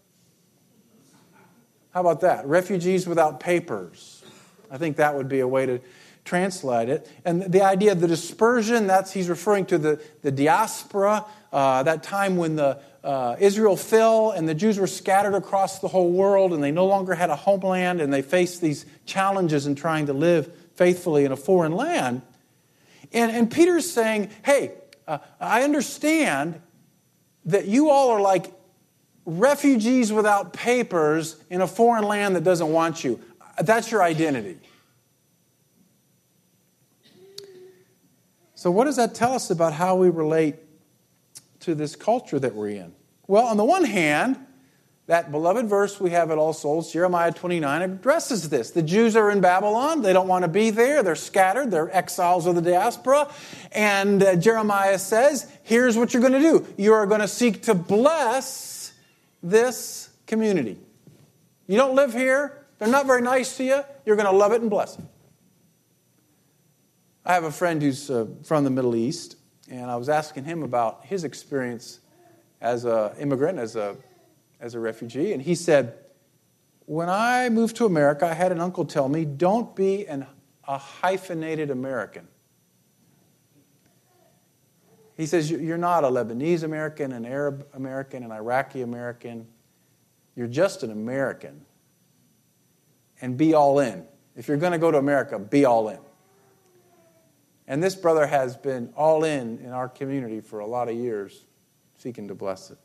How 1.91 2.03
about 2.03 2.21
that? 2.21 2.47
Refugees 2.47 3.07
without 3.07 3.41
papers. 3.41 4.23
I 4.71 4.77
think 4.77 4.99
that 4.99 5.17
would 5.17 5.29
be 5.29 5.41
a 5.41 5.49
way 5.49 5.65
to 5.65 5.81
translate 6.27 6.91
it. 6.91 7.11
And 7.25 7.43
the 7.43 7.63
idea 7.63 7.91
of 7.93 8.01
the 8.01 8.07
dispersion, 8.07 8.87
that's 8.87 9.13
he's 9.13 9.31
referring 9.31 9.65
to 9.67 9.79
the, 9.79 10.01
the 10.21 10.31
diaspora, 10.31 11.25
uh, 11.53 11.83
that 11.83 12.03
time 12.03 12.37
when 12.37 12.57
the 12.57 12.79
uh, 13.03 13.37
Israel 13.39 13.77
fell 13.77 14.33
and 14.33 14.49
the 14.49 14.55
Jews 14.55 14.79
were 14.79 14.87
scattered 14.87 15.35
across 15.35 15.79
the 15.79 15.89
whole 15.89 16.11
world 16.11 16.53
and 16.53 16.63
they 16.63 16.73
no 16.73 16.87
longer 16.87 17.15
had 17.15 17.31
a 17.31 17.37
homeland 17.37 18.01
and 18.01 18.13
they 18.13 18.23
faced 18.23 18.61
these 18.61 18.85
challenges 19.07 19.67
in 19.67 19.75
trying 19.75 20.07
to 20.07 20.13
live 20.13 20.53
faithfully 20.75 21.25
in 21.25 21.33
a 21.33 21.37
foreign 21.37 21.73
land. 21.73 22.23
And, 23.13 23.31
and 23.31 23.51
Peter's 23.51 23.91
saying, 23.91 24.31
hey, 24.45 24.73
uh, 25.07 25.19
I 25.41 25.63
understand 25.63 26.61
that 27.47 27.67
you 27.67 27.89
all 27.89 28.11
are 28.11 28.21
like 28.21 28.53
refugees 29.25 30.13
without 30.13 30.53
papers 30.53 31.37
in 31.49 31.61
a 31.61 31.67
foreign 31.67 32.05
land 32.05 32.37
that 32.37 32.45
doesn't 32.45 32.71
want 32.71 33.05
you. 33.05 33.21
That's 33.59 33.91
your 33.91 34.03
identity. 34.03 34.59
So, 38.55 38.71
what 38.71 38.85
does 38.85 38.97
that 38.97 39.15
tell 39.15 39.35
us 39.35 39.51
about 39.51 39.73
how 39.73 39.97
we 39.97 40.11
relate 40.11 40.57
to 41.61 41.75
this 41.75 41.97
culture 41.97 42.39
that 42.39 42.55
we're 42.55 42.71
in? 42.71 42.95
Well, 43.27 43.47
on 43.47 43.57
the 43.57 43.65
one 43.65 43.85
hand, 43.85 44.39
that 45.09 45.33
beloved 45.33 45.67
verse 45.67 45.99
we 45.99 46.11
have 46.11 46.31
at 46.31 46.37
All 46.37 46.53
Souls, 46.53 46.93
Jeremiah 46.93 47.33
29, 47.33 47.83
addresses 47.83 48.51
this. 48.51 48.71
The 48.71 48.83
Jews 48.83 49.17
are 49.17 49.31
in 49.31 49.41
Babylon. 49.41 50.03
They 50.03 50.13
don't 50.13 50.29
want 50.29 50.43
to 50.43 50.49
be 50.49 50.69
there. 50.69 51.03
They're 51.03 51.15
scattered. 51.15 51.71
They're 51.71 51.95
exiles 51.97 52.45
of 52.45 52.55
the 52.55 52.63
diaspora. 52.63 53.29
And 53.73 54.23
uh, 54.23 54.37
Jeremiah 54.37 54.99
says, 54.99 55.51
here's 55.63 55.97
what 55.97 56.13
you're 56.13 56.21
going 56.21 56.35
to 56.35 56.41
do 56.41 56.67
you 56.77 56.93
are 56.93 57.07
going 57.07 57.23
to 57.23 57.29
seek 57.29 57.63
to 57.63 57.75
bless 57.75 58.93
this 59.43 60.11
community. 60.27 60.79
You 61.67 61.79
don't 61.79 61.95
live 61.95 62.13
here. 62.13 62.67
They're 62.79 62.89
not 62.89 63.07
very 63.07 63.23
nice 63.23 63.57
to 63.57 63.65
you. 63.65 63.81
You're 64.05 64.17
going 64.17 64.31
to 64.31 64.37
love 64.37 64.53
it 64.53 64.61
and 64.61 64.69
bless 64.69 64.99
it. 64.99 65.05
I 67.25 67.33
have 67.33 67.45
a 67.45 67.53
friend 67.53 67.81
who's 67.81 68.11
uh, 68.11 68.27
from 68.45 68.65
the 68.65 68.71
Middle 68.71 68.95
East, 68.95 69.37
and 69.71 69.91
I 69.91 69.97
was 69.97 70.09
asking 70.09 70.45
him 70.45 70.63
about 70.63 71.05
his 71.05 71.25
experience 71.25 72.01
as 72.61 72.85
an 72.85 73.13
immigrant, 73.19 73.59
as 73.59 73.77
a, 73.77 73.97
as 74.61 74.75
a 74.75 74.81
refugee, 74.81 75.33
and 75.33 75.43
he 75.43 75.55
said, 75.55 75.95
When 76.87 77.09
I 77.09 77.49
moved 77.49 77.77
to 77.77 77.87
America, 77.87 78.27
I 78.27 78.35
had 78.35 78.53
an 78.53 78.61
uncle 78.61 78.85
tell 78.85 79.09
me, 79.09 79.25
don't 79.25 79.75
be 79.77 80.07
an, 80.07 80.27
a 80.67 80.79
hyphenated 80.79 81.71
American. 81.71 82.27
He 85.17 85.27
says, 85.27 85.51
You're 85.51 85.79
not 85.79 86.05
a 86.05 86.09
Lebanese 86.09 86.63
American, 86.63 87.13
an 87.13 87.27
Arab 87.27 87.67
American, 87.75 88.23
an 88.23 88.31
Iraqi 88.33 88.83
American. 88.83 89.47
You're 90.37 90.47
just 90.47 90.83
an 90.85 90.93
American. 90.93 91.65
And 93.21 93.37
be 93.37 93.53
all 93.53 93.81
in. 93.81 94.07
If 94.37 94.47
you're 94.47 94.57
going 94.57 94.71
to 94.71 94.79
go 94.79 94.93
to 94.93 94.99
America, 94.99 95.37
be 95.37 95.65
all 95.65 95.89
in. 95.89 95.99
And 97.69 97.83
this 97.83 97.95
brother 97.95 98.27
has 98.27 98.57
been 98.57 98.93
all 98.97 99.23
in 99.25 99.59
in 99.59 99.71
our 99.73 99.89
community 99.89 100.41
for 100.41 100.59
a 100.59 100.67
lot 100.67 100.89
of 100.89 100.97
years, 100.97 101.45
seeking 101.99 102.29
to 102.29 102.35
bless 102.35 102.71
it. 102.71 102.79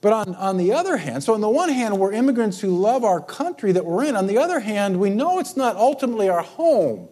But 0.00 0.12
on, 0.12 0.34
on 0.36 0.56
the 0.56 0.72
other 0.72 0.96
hand, 0.96 1.24
so 1.24 1.34
on 1.34 1.40
the 1.40 1.48
one 1.48 1.68
hand, 1.68 1.98
we're 1.98 2.12
immigrants 2.12 2.60
who 2.60 2.68
love 2.68 3.02
our 3.02 3.20
country 3.20 3.72
that 3.72 3.84
we're 3.84 4.04
in. 4.04 4.14
On 4.14 4.28
the 4.28 4.38
other 4.38 4.60
hand, 4.60 5.00
we 5.00 5.10
know 5.10 5.40
it's 5.40 5.56
not 5.56 5.74
ultimately 5.74 6.28
our 6.28 6.42
home. 6.42 7.08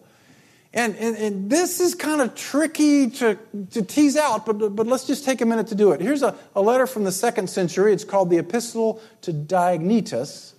And, 0.73 0.95
and, 0.95 1.17
and 1.17 1.49
this 1.49 1.81
is 1.81 1.93
kind 1.93 2.21
of 2.21 2.35
tricky 2.35 3.09
to, 3.09 3.37
to 3.71 3.81
tease 3.81 4.15
out, 4.15 4.45
but, 4.45 4.75
but 4.75 4.87
let's 4.87 5.05
just 5.05 5.25
take 5.25 5.41
a 5.41 5.45
minute 5.45 5.67
to 5.67 5.75
do 5.75 5.91
it. 5.91 5.99
Here's 5.99 6.21
a, 6.21 6.35
a 6.55 6.61
letter 6.61 6.87
from 6.87 7.03
the 7.03 7.11
second 7.11 7.49
century. 7.49 7.91
It's 7.91 8.03
called 8.03 8.29
the 8.29 8.37
Epistle 8.37 9.01
to 9.21 9.33
Diognetus. 9.33 10.53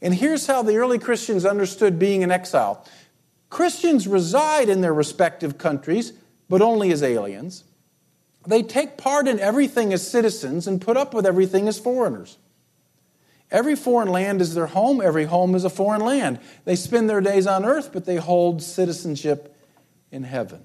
And 0.00 0.14
here's 0.14 0.46
how 0.46 0.62
the 0.62 0.76
early 0.76 0.98
Christians 0.98 1.44
understood 1.44 1.98
being 1.98 2.22
in 2.22 2.30
exile. 2.30 2.86
Christians 3.54 4.08
reside 4.08 4.68
in 4.68 4.80
their 4.80 4.92
respective 4.92 5.58
countries, 5.58 6.12
but 6.48 6.60
only 6.60 6.90
as 6.90 7.04
aliens. 7.04 7.62
They 8.48 8.64
take 8.64 8.98
part 8.98 9.28
in 9.28 9.38
everything 9.38 9.92
as 9.92 10.04
citizens 10.06 10.66
and 10.66 10.80
put 10.80 10.96
up 10.96 11.14
with 11.14 11.24
everything 11.24 11.68
as 11.68 11.78
foreigners. 11.78 12.36
Every 13.52 13.76
foreign 13.76 14.08
land 14.08 14.40
is 14.40 14.54
their 14.54 14.66
home, 14.66 15.00
every 15.00 15.24
home 15.24 15.54
is 15.54 15.64
a 15.64 15.70
foreign 15.70 16.00
land. 16.00 16.40
They 16.64 16.74
spend 16.74 17.08
their 17.08 17.20
days 17.20 17.46
on 17.46 17.64
earth, 17.64 17.90
but 17.92 18.06
they 18.06 18.16
hold 18.16 18.60
citizenship 18.60 19.56
in 20.10 20.24
heaven. 20.24 20.64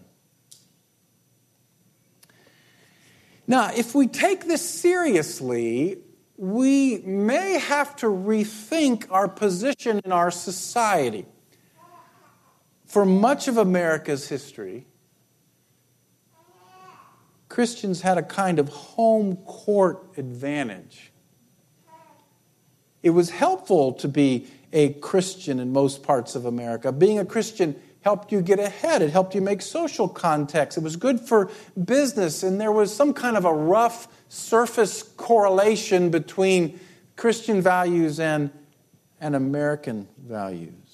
Now, 3.45 3.69
if 3.71 3.93
we 3.93 4.07
take 4.07 4.45
this 4.45 4.67
seriously, 4.67 5.99
we 6.37 6.97
may 7.01 7.59
have 7.59 7.95
to 7.97 8.07
rethink 8.07 9.05
our 9.11 9.27
position 9.27 10.01
in 10.03 10.11
our 10.11 10.31
society 10.31 11.27
for 12.89 13.05
much 13.05 13.47
of 13.47 13.57
America's 13.57 14.27
history, 14.27 14.87
Christians 17.47 18.01
had 18.01 18.17
a 18.17 18.23
kind 18.23 18.57
of 18.57 18.67
home 18.69 19.37
court 19.37 20.03
advantage. 20.17 21.11
It 23.03 23.11
was 23.11 23.29
helpful 23.29 23.93
to 23.93 24.07
be 24.07 24.47
a 24.73 24.93
Christian 24.93 25.59
in 25.59 25.71
most 25.71 26.01
parts 26.01 26.35
of 26.35 26.45
America. 26.45 26.91
Being 26.91 27.19
a 27.19 27.25
Christian 27.25 27.79
helped 28.01 28.31
you 28.31 28.41
get 28.41 28.59
ahead, 28.59 29.03
it 29.03 29.11
helped 29.11 29.35
you 29.35 29.41
make 29.41 29.61
social 29.61 30.07
contacts, 30.07 30.75
it 30.75 30.83
was 30.83 30.95
good 30.95 31.19
for 31.19 31.51
business, 31.85 32.41
and 32.41 32.59
there 32.59 32.71
was 32.71 32.95
some 32.95 33.13
kind 33.13 33.37
of 33.37 33.45
a 33.45 33.53
rough 33.53 34.07
surface 34.29 35.03
correlation 35.03 36.09
between 36.09 36.79
Christian 37.15 37.61
values 37.61 38.19
and, 38.19 38.49
and 39.21 39.35
American 39.35 40.07
values. 40.17 40.88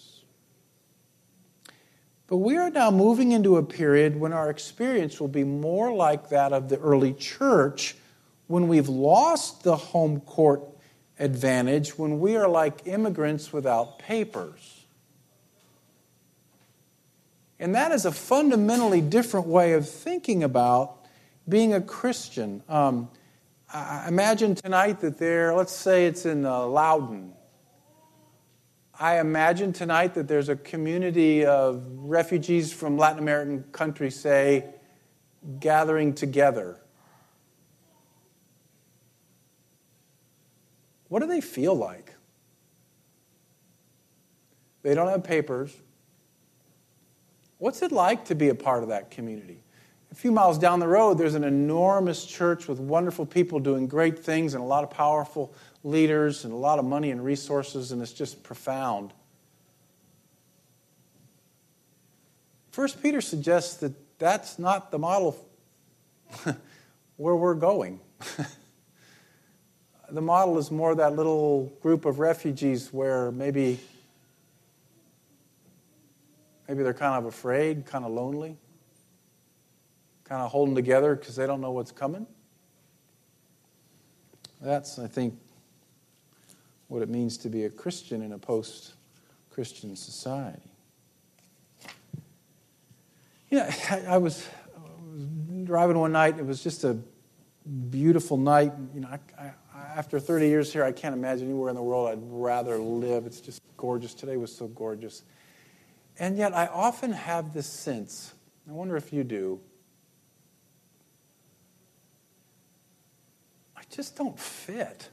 But 2.28 2.38
we 2.38 2.58
are 2.58 2.72
now 2.72 2.90
moving 2.90 3.32
into 3.32 3.58
a 3.58 3.64
period 3.64 4.20
when 4.20 4.34
our 4.34 4.50
experience 4.50 5.20
will 5.20 5.28
be 5.28 5.44
more 5.44 5.94
like 5.94 6.30
that 6.30 6.54
of 6.54 6.70
the 6.70 6.80
early 6.80 7.14
church 7.14 7.96
when 8.48 8.68
we've 8.68 8.90
lost 8.90 9.64
the 9.64 9.76
home 9.76 10.20
court 10.22 10.62
advantage, 11.20 11.98
when 11.98 12.20
we 12.20 12.36
are 12.36 12.48
like 12.48 12.88
immigrants 12.88 13.54
without 13.54 14.00
papers. 14.00 14.86
And 17.60 17.76
that 17.76 17.92
is 17.92 18.06
a 18.06 18.12
fundamentally 18.12 19.02
different 19.02 19.48
way 19.48 19.74
of 19.74 19.90
thinking 19.90 20.44
about 20.44 20.98
being 21.48 21.74
a 21.74 21.82
Christian. 21.82 22.64
Um, 22.68 23.10
imagine 24.08 24.56
tonight 24.56 25.00
that 25.02 25.18
there, 25.18 25.54
let's 25.54 25.74
say 25.74 26.06
it's 26.06 26.26
in 26.26 26.46
uh, 26.46 26.66
Loudon. 26.66 27.34
I 28.98 29.20
imagine 29.20 29.74
tonight 29.74 30.14
that 30.14 30.28
there's 30.28 30.48
a 30.48 30.56
community 30.56 31.46
of 31.46 31.86
refugees 31.88 32.72
from 32.72 32.98
Latin 32.98 33.20
American 33.20 33.64
countries, 33.72 34.18
say, 34.18 34.66
gathering 35.60 36.14
together. 36.14 36.80
What 41.10 41.20
do 41.20 41.28
they 41.28 41.42
feel 41.42 41.76
like? 41.76 42.14
They 44.82 44.96
don't 44.96 45.10
have 45.10 45.24
papers. 45.24 45.76
What's 47.58 47.82
it 47.82 47.92
like 47.92 48.26
to 48.26 48.36
be 48.36 48.50
a 48.50 48.56
part 48.56 48.84
of 48.84 48.90
that 48.90 49.12
community? 49.12 49.62
A 50.12 50.16
few 50.16 50.32
miles 50.32 50.58
down 50.58 50.80
the 50.80 50.88
road, 50.88 51.18
there's 51.18 51.36
an 51.36 51.44
enormous 51.44 52.26
church 52.26 52.70
with 52.70 52.80
wonderful 52.80 53.26
people 53.26 53.60
doing 53.60 53.88
great 53.88 54.18
things 54.18 54.54
and 54.54 54.64
a 54.64 54.66
lot 54.66 54.84
of 54.84 54.90
powerful 54.90 55.54
leaders 55.86 56.44
and 56.44 56.54
a 56.54 56.58
lot 56.58 56.80
of 56.80 56.86
money 56.86 57.12
and 57.12 57.24
resources, 57.24 57.92
and 57.92 58.02
it's 58.02 58.12
just 58.12 58.44
profound. 58.44 59.14
First 62.72 63.02
Peter 63.02 63.22
suggests 63.22 63.78
that 63.78 63.94
that's 64.20 64.60
not 64.60 64.92
the 64.92 65.00
model 65.00 65.38
where 67.16 67.36
we're 67.36 67.54
going. 67.54 68.02
the 70.10 70.22
model 70.22 70.58
is 70.58 70.72
more 70.72 70.96
that 70.96 71.16
little 71.16 71.72
group 71.82 72.04
of 72.04 72.20
refugees 72.20 72.92
where 72.92 73.32
maybe 73.32 73.80
maybe 76.68 76.84
they're 76.84 76.94
kind 76.94 77.16
of 77.16 77.26
afraid, 77.26 77.86
kind 77.86 78.04
of 78.04 78.12
lonely 78.12 78.58
kind 80.26 80.42
of 80.42 80.52
holding 80.52 80.76
together 80.76 81.16
because 81.16 81.36
they 81.36 81.46
don't 81.46 81.62
know 81.62 81.72
what's 81.72 81.92
coming. 81.92 82.26
That's, 84.60 84.98
I 84.98 85.08
think, 85.08 85.38
what 86.88 87.02
it 87.02 87.10
means 87.10 87.38
to 87.38 87.50
be 87.50 87.66
a 87.66 87.70
Christian 87.70 88.22
in 88.22 88.32
a 88.32 88.38
post 88.38 88.94
Christian 89.50 89.96
society. 89.96 90.62
You 93.50 93.60
know, 93.60 93.70
I, 93.90 94.04
I, 94.10 94.18
was, 94.18 94.46
I, 94.76 94.80
was, 95.14 95.28
driving 95.64 95.98
one 95.98 96.12
night, 96.12 96.38
it 96.38 96.46
was 96.46 96.62
just 96.62 96.84
a 96.84 96.98
beautiful 97.90 98.38
night. 98.38 98.74
You 98.94 99.02
know, 99.02 99.08
I, 99.38 99.52
after 99.96 100.20
30 100.20 100.48
years 100.48 100.74
here, 100.74 100.84
I 100.84 100.92
can't 100.92 101.16
imagine 101.16 101.46
anywhere 101.46 101.70
in 101.70 101.76
the 101.76 101.82
world 101.82 102.10
I'd 102.10 102.20
rather 102.22 102.78
live. 102.78 103.26
It's 103.26 103.40
just 103.40 103.62
gorgeous. 103.78 104.14
Today 104.14 104.36
was 104.36 104.54
so 104.54 104.68
gorgeous. 104.68 105.24
And 106.20 106.38
yet, 106.38 106.54
I 106.54 106.68
often 106.68 107.12
have 107.12 107.54
this 107.54 107.68
sense, 107.68 108.34
I 108.70 108.74
wonder 108.74 108.96
if 108.96 109.12
you 109.12 109.24
do, 109.24 109.60
I 113.76 113.82
just 113.90 114.16
don't 114.16 114.40
fit. 114.40 115.10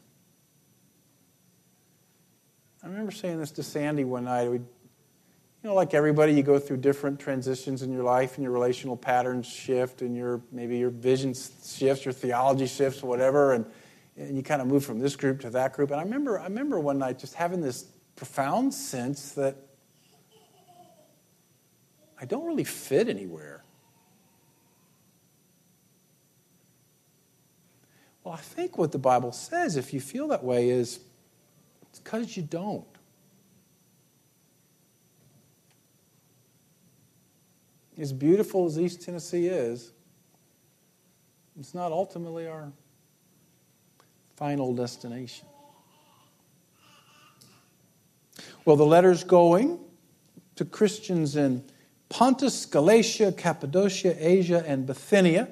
I 2.83 2.89
remember 2.89 3.13
saying 3.13 3.39
this 3.39 3.53
to 3.53 3.63
Sandy 3.63 4.03
one 4.03 4.25
night. 4.25 4.51
We, 4.51 4.57
you 4.57 4.65
know, 5.63 5.75
like 5.75 5.95
everybody, 5.95 6.33
you 6.35 6.43
go 6.43 6.59
through 6.59 6.79
different 6.79 7.21
transitions 7.21 7.83
in 7.83 7.93
your 7.93 8.03
life, 8.03 8.35
and 8.35 8.43
your 8.43 8.53
relational 8.53 8.97
patterns 8.97 9.47
shift, 9.47 10.03
and 10.03 10.17
your 10.17 10.41
maybe 10.51 10.79
your 10.79 10.91
vision 10.91 11.33
shifts, 11.33 12.05
your 12.05 12.13
theology 12.13 12.67
shifts, 12.67 13.01
whatever, 13.03 13.53
and, 13.53 13.65
and 14.17 14.37
you 14.37 14.43
kind 14.43 14.61
of 14.61 14.67
move 14.67 14.85
from 14.85 14.99
this 14.99 15.15
group 15.15 15.41
to 15.43 15.51
that 15.51 15.75
group. 15.75 15.93
And 15.93 16.01
I 16.01 16.03
remember, 16.03 16.41
I 16.41 16.45
remember 16.45 16.81
one 16.81 16.99
night 16.99 17.21
just 17.21 17.35
having 17.35 17.61
this 17.61 17.85
profound 18.17 18.75
sense 18.75 19.33
that 19.33 19.57
I 22.21 22.25
don't 22.25 22.47
really 22.47 22.65
fit 22.65 23.09
anywhere. 23.09 23.63
Well, 28.25 28.35
I 28.35 28.39
think 28.39 28.79
what 28.79 28.91
the 28.91 28.99
Bible 28.99 29.33
says, 29.33 29.77
if 29.77 29.93
you 29.93 30.01
feel 30.01 30.29
that 30.29 30.43
way, 30.43 30.71
is 30.71 31.01
it's 31.93 32.01
because 32.01 32.35
you 32.37 32.43
don't. 32.43 32.87
As 37.99 38.11
beautiful 38.11 38.65
as 38.65 38.81
East 38.81 39.03
Tennessee 39.03 39.47
is, 39.47 39.93
it's 41.61 41.75
not 41.75 41.93
ultimately 41.93 42.49
our 42.49 42.73
final 44.37 44.75
destination. 44.75 45.47
Well, 48.65 48.77
the 48.77 48.87
letter's 48.87 49.23
going 49.23 49.79
to 50.57 50.65
Christians 50.65 51.37
in 51.37 51.63
Pontus, 52.09 52.65
Galatia, 52.65 53.33
Cappadocia, 53.33 54.17
Asia, 54.19 54.65
and 54.67 54.87
Bithynia 54.87 55.49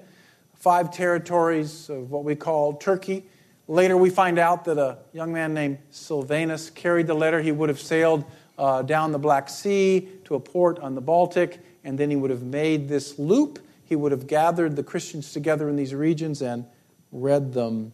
five 0.60 0.90
territories 0.92 1.88
of 1.88 2.10
what 2.10 2.22
we 2.22 2.36
call 2.36 2.74
Turkey. 2.74 3.24
Later, 3.70 3.96
we 3.96 4.10
find 4.10 4.36
out 4.36 4.64
that 4.64 4.78
a 4.78 4.98
young 5.12 5.32
man 5.32 5.54
named 5.54 5.78
Silvanus 5.90 6.70
carried 6.70 7.06
the 7.06 7.14
letter. 7.14 7.40
He 7.40 7.52
would 7.52 7.68
have 7.68 7.78
sailed 7.80 8.24
uh, 8.58 8.82
down 8.82 9.12
the 9.12 9.18
Black 9.20 9.48
Sea 9.48 10.08
to 10.24 10.34
a 10.34 10.40
port 10.40 10.80
on 10.80 10.96
the 10.96 11.00
Baltic, 11.00 11.60
and 11.84 11.96
then 11.96 12.10
he 12.10 12.16
would 12.16 12.32
have 12.32 12.42
made 12.42 12.88
this 12.88 13.16
loop. 13.16 13.60
He 13.84 13.94
would 13.94 14.10
have 14.10 14.26
gathered 14.26 14.74
the 14.74 14.82
Christians 14.82 15.32
together 15.32 15.68
in 15.68 15.76
these 15.76 15.94
regions 15.94 16.42
and 16.42 16.66
read 17.12 17.52
them 17.52 17.92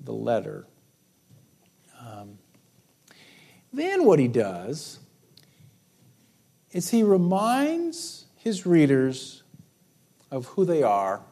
the 0.00 0.12
letter. 0.12 0.66
Um, 1.98 2.38
then, 3.72 4.04
what 4.04 4.18
he 4.18 4.28
does 4.28 4.98
is 6.72 6.90
he 6.90 7.02
reminds 7.02 8.26
his 8.36 8.66
readers 8.66 9.44
of 10.30 10.44
who 10.44 10.66
they 10.66 10.82
are 10.82 11.22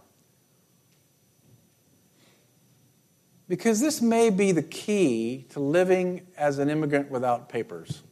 Because 3.49 3.81
this 3.81 4.03
may 4.03 4.29
be 4.29 4.53
the 4.53 4.63
key 4.63 5.47
to 5.51 5.61
living 5.61 6.27
as 6.37 6.59
an 6.59 6.69
immigrant 6.69 7.11
without 7.11 7.49
papers. 7.49 8.03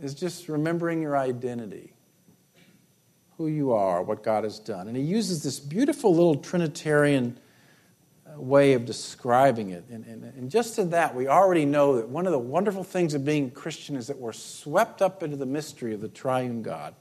Is 0.00 0.14
just 0.14 0.48
remembering 0.48 1.02
your 1.02 1.16
identity, 1.16 1.92
who 3.36 3.48
you 3.48 3.72
are, 3.72 4.02
what 4.02 4.22
God 4.22 4.44
has 4.44 4.58
done. 4.58 4.86
And 4.86 4.96
he 4.96 5.02
uses 5.02 5.42
this 5.42 5.60
beautiful 5.60 6.14
little 6.14 6.36
Trinitarian 6.36 7.38
uh, 8.26 8.40
way 8.40 8.74
of 8.74 8.84
describing 8.84 9.70
it. 9.70 9.84
And, 9.90 10.04
and, 10.04 10.24
and, 10.24 10.50
just 10.50 10.78
in 10.78 10.90
that, 10.90 11.14
we 11.14 11.28
already 11.28 11.64
know 11.64 11.96
that 11.96 12.08
one 12.08 12.26
of 12.26 12.32
the 12.32 12.38
wonderful 12.38 12.82
things 12.82 13.14
of 13.14 13.24
being 13.24 13.50
Christian 13.50 13.96
is 13.96 14.08
that 14.08 14.18
we're 14.18 14.32
swept 14.32 15.00
up 15.00 15.22
into 15.22 15.36
the 15.36 15.46
mystery 15.46 15.94
of 15.94 16.00
the 16.00 16.08
triune 16.08 16.62
God. 16.62 16.94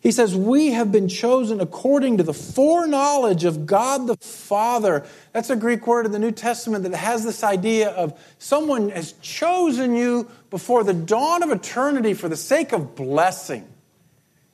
He 0.00 0.12
says, 0.12 0.34
We 0.34 0.72
have 0.72 0.90
been 0.90 1.08
chosen 1.08 1.60
according 1.60 2.16
to 2.16 2.22
the 2.22 2.32
foreknowledge 2.32 3.44
of 3.44 3.66
God 3.66 4.06
the 4.06 4.16
Father. 4.16 5.06
That's 5.32 5.50
a 5.50 5.56
Greek 5.56 5.86
word 5.86 6.06
in 6.06 6.12
the 6.12 6.18
New 6.18 6.32
Testament 6.32 6.84
that 6.84 6.94
has 6.94 7.24
this 7.24 7.44
idea 7.44 7.90
of 7.90 8.18
someone 8.38 8.88
has 8.90 9.12
chosen 9.20 9.94
you 9.94 10.30
before 10.48 10.84
the 10.84 10.94
dawn 10.94 11.42
of 11.42 11.50
eternity 11.50 12.14
for 12.14 12.28
the 12.28 12.36
sake 12.36 12.72
of 12.72 12.94
blessing. 12.96 13.68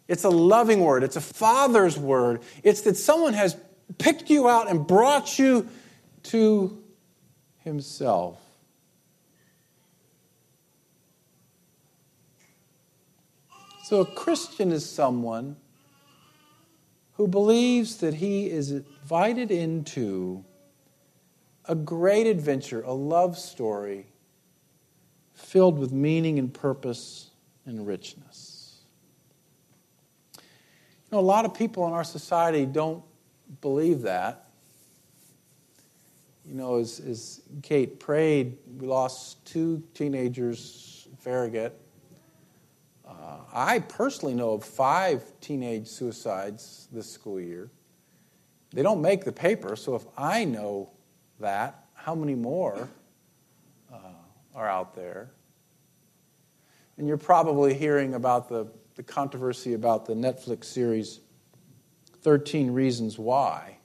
It's 0.08 0.24
a 0.24 0.30
loving 0.30 0.80
word, 0.80 1.04
it's 1.04 1.16
a 1.16 1.20
father's 1.20 1.98
word. 1.98 2.40
It's 2.62 2.82
that 2.82 2.96
someone 2.96 3.34
has 3.34 3.56
picked 3.98 4.30
you 4.30 4.48
out 4.48 4.68
and 4.68 4.86
brought 4.86 5.38
you 5.38 5.68
to 6.24 6.82
himself. 7.58 8.40
So, 13.88 14.00
a 14.00 14.04
Christian 14.04 14.72
is 14.72 14.84
someone 14.84 15.54
who 17.12 17.28
believes 17.28 17.98
that 17.98 18.14
he 18.14 18.50
is 18.50 18.72
invited 18.72 19.52
into 19.52 20.44
a 21.66 21.76
great 21.76 22.26
adventure, 22.26 22.82
a 22.82 22.92
love 22.92 23.38
story 23.38 24.06
filled 25.34 25.78
with 25.78 25.92
meaning 25.92 26.40
and 26.40 26.52
purpose 26.52 27.30
and 27.64 27.86
richness. 27.86 28.80
You 30.34 30.42
know, 31.12 31.20
a 31.20 31.20
lot 31.20 31.44
of 31.44 31.54
people 31.54 31.86
in 31.86 31.92
our 31.92 32.02
society 32.02 32.66
don't 32.66 33.04
believe 33.60 34.02
that. 34.02 34.48
You 36.44 36.56
know, 36.56 36.78
as, 36.78 36.98
as 36.98 37.40
Kate 37.62 38.00
prayed, 38.00 38.58
we 38.80 38.88
lost 38.88 39.46
two 39.46 39.80
teenagers, 39.94 41.06
Farragut, 41.20 41.85
uh, 43.06 43.38
I 43.52 43.78
personally 43.80 44.34
know 44.34 44.52
of 44.52 44.64
five 44.64 45.22
teenage 45.40 45.86
suicides 45.86 46.88
this 46.92 47.10
school 47.10 47.40
year. 47.40 47.70
They 48.72 48.82
don't 48.82 49.00
make 49.00 49.24
the 49.24 49.32
paper, 49.32 49.76
so 49.76 49.94
if 49.94 50.04
I 50.18 50.44
know 50.44 50.90
that, 51.40 51.84
how 51.94 52.14
many 52.14 52.34
more 52.34 52.88
uh, 53.92 53.98
are 54.54 54.68
out 54.68 54.94
there? 54.94 55.30
And 56.98 57.06
you're 57.06 57.16
probably 57.16 57.74
hearing 57.74 58.14
about 58.14 58.48
the, 58.48 58.66
the 58.94 59.02
controversy 59.02 59.74
about 59.74 60.06
the 60.06 60.14
Netflix 60.14 60.64
series 60.64 61.20
13 62.22 62.70
Reasons 62.70 63.18
Why. 63.18 63.76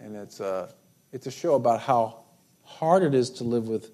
And 0.00 0.16
it's 0.16 0.40
a, 0.40 0.74
it's 1.12 1.26
a 1.26 1.30
show 1.30 1.54
about 1.54 1.80
how 1.80 2.24
hard 2.62 3.02
it 3.02 3.14
is 3.14 3.30
to 3.30 3.44
live 3.44 3.68
with 3.68 3.90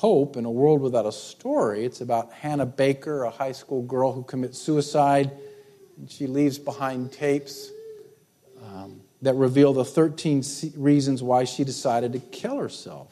hope 0.00 0.38
in 0.38 0.46
a 0.46 0.50
world 0.50 0.80
without 0.80 1.04
a 1.04 1.12
story. 1.12 1.84
It's 1.84 2.00
about 2.00 2.32
Hannah 2.32 2.64
Baker, 2.64 3.24
a 3.24 3.30
high 3.30 3.52
school 3.52 3.82
girl 3.82 4.12
who 4.12 4.22
commits 4.22 4.58
suicide, 4.58 5.30
and 5.98 6.10
she 6.10 6.26
leaves 6.26 6.58
behind 6.58 7.12
tapes 7.12 7.70
um, 8.64 9.02
that 9.20 9.34
reveal 9.34 9.74
the 9.74 9.84
13 9.84 10.42
reasons 10.78 11.22
why 11.22 11.44
she 11.44 11.64
decided 11.64 12.14
to 12.14 12.18
kill 12.18 12.56
herself. 12.56 13.08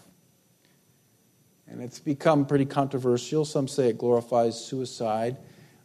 And 1.67 1.83
it's 1.83 1.99
become 1.99 2.47
pretty 2.47 2.65
controversial. 2.65 3.45
Some 3.45 3.69
say 3.69 3.91
it 3.91 3.99
glorifies 3.99 4.59
suicide. 4.59 5.37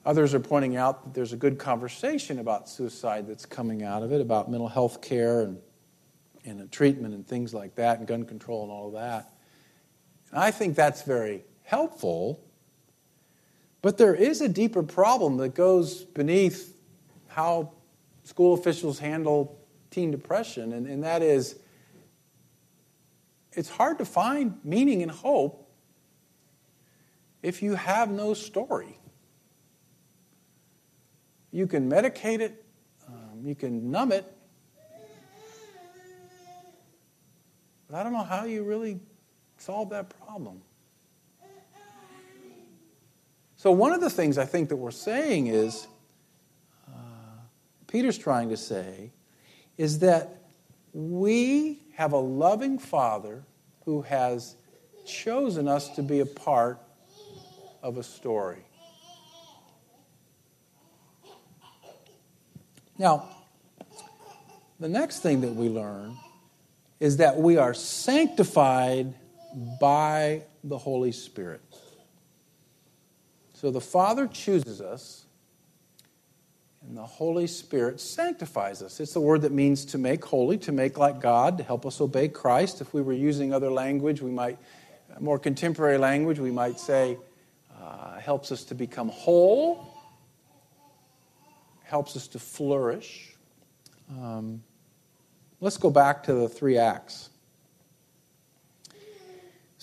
Others 0.05 0.33
are 0.33 0.39
pointing 0.39 0.77
out 0.77 1.03
that 1.03 1.13
there's 1.13 1.33
a 1.33 1.37
good 1.37 1.59
conversation 1.59 2.39
about 2.39 2.69
suicide 2.69 3.27
that's 3.27 3.45
coming 3.45 3.83
out 3.83 4.03
of 4.03 4.13
it, 4.13 4.21
about 4.21 4.49
mental 4.49 4.69
health 4.69 5.01
care 5.01 5.41
and, 5.41 5.59
and 6.45 6.71
treatment 6.71 7.13
and 7.13 7.27
things 7.27 7.53
like 7.53 7.75
that, 7.75 7.99
and 7.99 8.07
gun 8.07 8.23
control 8.23 8.63
and 8.63 8.71
all 8.71 8.87
of 8.87 8.93
that. 8.93 9.32
I 10.33 10.51
think 10.51 10.75
that's 10.75 11.03
very 11.03 11.43
helpful. 11.63 12.43
But 13.81 13.97
there 13.97 14.15
is 14.15 14.41
a 14.41 14.49
deeper 14.49 14.81
problem 14.81 15.37
that 15.37 15.55
goes 15.55 16.03
beneath 16.03 16.75
how 17.27 17.73
school 18.23 18.53
officials 18.53 18.99
handle 18.99 19.59
teen 19.91 20.11
depression, 20.11 20.73
and, 20.73 20.87
and 20.87 21.03
that 21.03 21.21
is 21.21 21.57
it's 23.51 23.69
hard 23.69 23.99
to 23.99 24.05
find 24.05 24.57
meaning 24.63 25.03
and 25.03 25.11
hope 25.11 25.69
if 27.43 27.61
you 27.61 27.75
have 27.75 28.09
no 28.09 28.33
story. 28.33 28.97
You 31.51 31.67
can 31.67 31.89
medicate 31.89 32.39
it, 32.39 32.65
um, 33.07 33.41
you 33.43 33.53
can 33.53 33.91
numb 33.91 34.11
it, 34.11 34.25
but 37.87 37.97
I 37.97 38.03
don't 38.03 38.13
know 38.13 38.23
how 38.23 38.45
you 38.45 38.63
really 38.63 38.99
solve 39.63 39.89
that 39.91 40.09
problem. 40.25 40.61
So, 43.55 43.71
one 43.71 43.93
of 43.93 44.01
the 44.01 44.09
things 44.09 44.37
I 44.37 44.43
think 44.43 44.67
that 44.69 44.75
we're 44.75 44.91
saying 44.91 45.47
is, 45.47 45.87
uh, 46.85 46.91
Peter's 47.87 48.17
trying 48.17 48.49
to 48.49 48.57
say, 48.57 49.11
is 49.77 49.99
that 49.99 50.41
we 50.93 51.79
have 51.93 52.11
a 52.11 52.17
loving 52.17 52.77
Father 52.77 53.45
who 53.85 54.01
has 54.01 54.57
chosen 55.05 55.69
us 55.69 55.95
to 55.95 56.03
be 56.03 56.19
a 56.19 56.25
part 56.25 56.79
of 57.81 57.97
a 57.97 58.03
story. 58.03 58.65
Now, 62.97 63.29
the 64.77 64.89
next 64.89 65.19
thing 65.19 65.39
that 65.39 65.55
we 65.55 65.69
learn 65.69 66.17
is 66.99 67.17
that 67.17 67.37
we 67.37 67.55
are 67.55 67.73
sanctified 67.73 69.13
by 69.79 70.43
the 70.63 70.77
Holy 70.77 71.11
Spirit. 71.11 71.61
So 73.53 73.71
the 73.71 73.81
Father 73.81 74.27
chooses 74.27 74.81
us, 74.81 75.25
and 76.85 76.97
the 76.97 77.05
Holy 77.05 77.47
Spirit 77.47 78.01
sanctifies 78.01 78.81
us. 78.81 78.99
It's 78.99 79.13
the 79.13 79.21
word 79.21 79.43
that 79.43 79.53
means 79.53 79.85
to 79.85 79.97
make 79.97 80.25
holy, 80.25 80.57
to 80.59 80.71
make 80.71 80.97
like 80.97 81.21
God, 81.21 81.57
to 81.59 81.63
help 81.63 81.85
us 81.85 82.01
obey 82.01 82.27
Christ. 82.27 82.81
If 82.81 82.93
we 82.93 83.01
were 83.01 83.13
using 83.13 83.53
other 83.53 83.71
language, 83.71 84.21
we 84.21 84.31
might, 84.31 84.57
more 85.19 85.39
contemporary 85.39 85.97
language, 85.97 86.39
we 86.39 86.51
might 86.51 86.79
say, 86.79 87.17
uh, 87.81 88.19
helps 88.19 88.51
us 88.51 88.65
to 88.65 88.75
become 88.75 89.07
whole, 89.09 89.87
helps 91.83 92.17
us 92.17 92.27
to 92.27 92.39
flourish. 92.39 93.33
Um, 94.09 94.63
let's 95.61 95.77
go 95.77 95.89
back 95.89 96.23
to 96.23 96.33
the 96.33 96.49
three 96.49 96.77
acts. 96.77 97.29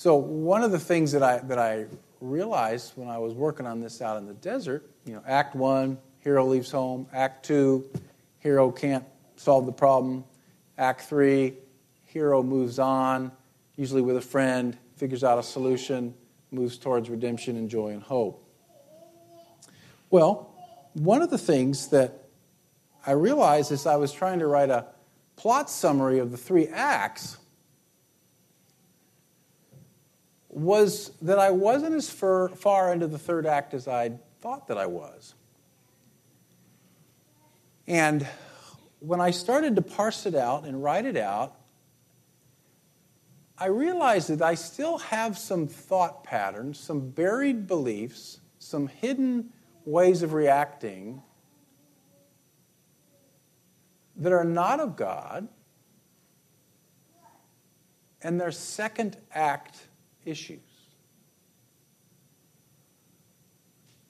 So 0.01 0.17
one 0.17 0.63
of 0.63 0.73
the 0.73 0.79
things 0.79 1.13
that 1.13 1.23
I 1.23 1.41
that 1.41 1.59
I 1.59 1.85
realized 2.23 2.93
when 2.97 3.11
I 3.11 3.19
was 3.19 3.35
working 3.35 3.67
on 3.67 3.81
this 3.81 4.01
out 4.01 4.17
in 4.17 4.25
the 4.25 4.33
desert, 4.33 4.91
you 5.05 5.13
know, 5.13 5.23
Act 5.27 5.55
One, 5.55 5.99
hero 6.21 6.47
leaves 6.47 6.71
home. 6.71 7.07
Act 7.13 7.45
Two, 7.45 7.87
hero 8.39 8.71
can't 8.71 9.05
solve 9.37 9.67
the 9.67 9.73
problem. 9.73 10.25
Act 10.79 11.03
Three, 11.03 11.59
hero 12.07 12.43
moves 12.43 12.79
on, 12.79 13.31
usually 13.77 14.01
with 14.01 14.17
a 14.17 14.23
friend, 14.23 14.75
figures 14.97 15.23
out 15.23 15.39
a 15.39 15.43
solution 15.43 16.15
moves 16.51 16.79
towards 16.79 17.11
redemption 17.11 17.59
and 17.59 17.69
joy 17.69 17.89
and 17.89 18.03
hope. 18.03 18.43
Well, 20.09 20.51
one 20.95 21.21
of 21.21 21.29
the 21.29 21.37
things 21.37 21.89
that 21.89 22.25
I 23.07 23.11
realized 23.11 23.71
as 23.71 23.85
I 23.85 23.97
was 23.97 24.15
trying 24.15 24.39
to 24.39 24.47
write 24.47 24.71
a 24.71 24.87
plot 25.37 25.69
summary 25.69 26.21
of 26.21 26.31
the 26.31 26.39
three 26.39 26.69
acts 26.69 27.37
was 30.61 31.13
that 31.23 31.39
I 31.39 31.51
wasn't 31.51 31.95
as 31.95 32.11
far, 32.11 32.51
far 32.51 32.93
into 32.93 33.07
the 33.07 33.19
third 33.19 33.47
act 33.47 33.73
as 33.73 33.89
I 33.89 34.13
thought 34.41 34.69
that 34.69 34.77
I 34.77 34.87
was. 34.87 35.35
And 37.87 38.27
when 38.99 39.21
I 39.21 39.31
started 39.31 39.77
to 39.77 39.83
parse 39.83 40.27
it 40.27 40.35
out 40.35 40.65
and 40.65 40.83
write 40.83 41.07
it 41.07 41.17
out, 41.17 41.57
I 43.57 43.67
realized 43.67 44.29
that 44.29 44.43
I 44.43 44.55
still 44.55 44.99
have 44.99 45.39
some 45.39 45.67
thought 45.67 46.25
patterns, 46.25 46.79
some 46.79 47.09
buried 47.09 47.67
beliefs, 47.67 48.41
some 48.59 48.87
hidden 48.87 49.51
ways 49.87 50.23
of 50.23 50.35
reacting 50.35 51.23
that 54.17 54.33
are 54.33 54.45
not 54.45 54.81
of 54.81 54.97
God, 54.97 55.49
and 58.23 58.39
they're 58.39 58.51
second 58.51 59.17
act 59.33 59.87
issues. 60.25 60.61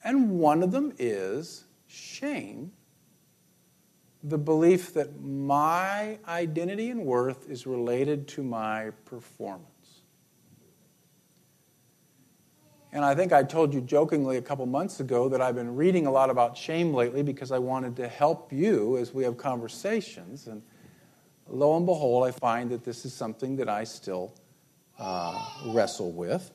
And 0.03 0.39
one 0.39 0.63
of 0.63 0.71
them 0.71 0.93
is 0.97 1.65
shame 1.87 2.71
the 4.23 4.37
belief 4.37 4.93
that 4.93 5.21
my 5.21 6.19
identity 6.27 6.91
and 6.91 7.05
worth 7.05 7.49
is 7.49 7.65
related 7.65 8.27
to 8.27 8.43
my 8.43 8.91
performance. 9.05 9.67
And 12.93 13.05
I 13.05 13.15
think 13.15 13.31
I 13.31 13.41
told 13.41 13.73
you 13.73 13.81
jokingly 13.81 14.37
a 14.37 14.41
couple 14.41 14.65
months 14.65 14.99
ago 14.99 15.29
that 15.29 15.41
I've 15.41 15.55
been 15.55 15.75
reading 15.75 16.07
a 16.07 16.11
lot 16.11 16.29
about 16.29 16.57
shame 16.57 16.93
lately 16.93 17.23
because 17.23 17.51
I 17.51 17.57
wanted 17.57 17.95
to 17.95 18.07
help 18.07 18.51
you 18.51 18.97
as 18.97 19.13
we 19.13 19.23
have 19.23 19.37
conversations. 19.37 20.47
And 20.47 20.61
lo 21.47 21.77
and 21.77 21.85
behold, 21.85 22.27
I 22.27 22.31
find 22.31 22.69
that 22.69 22.83
this 22.83 23.05
is 23.05 23.13
something 23.13 23.55
that 23.55 23.69
I 23.69 23.85
still 23.85 24.35
uh, 25.01 25.33
wrestle 25.65 26.11
with. 26.11 26.51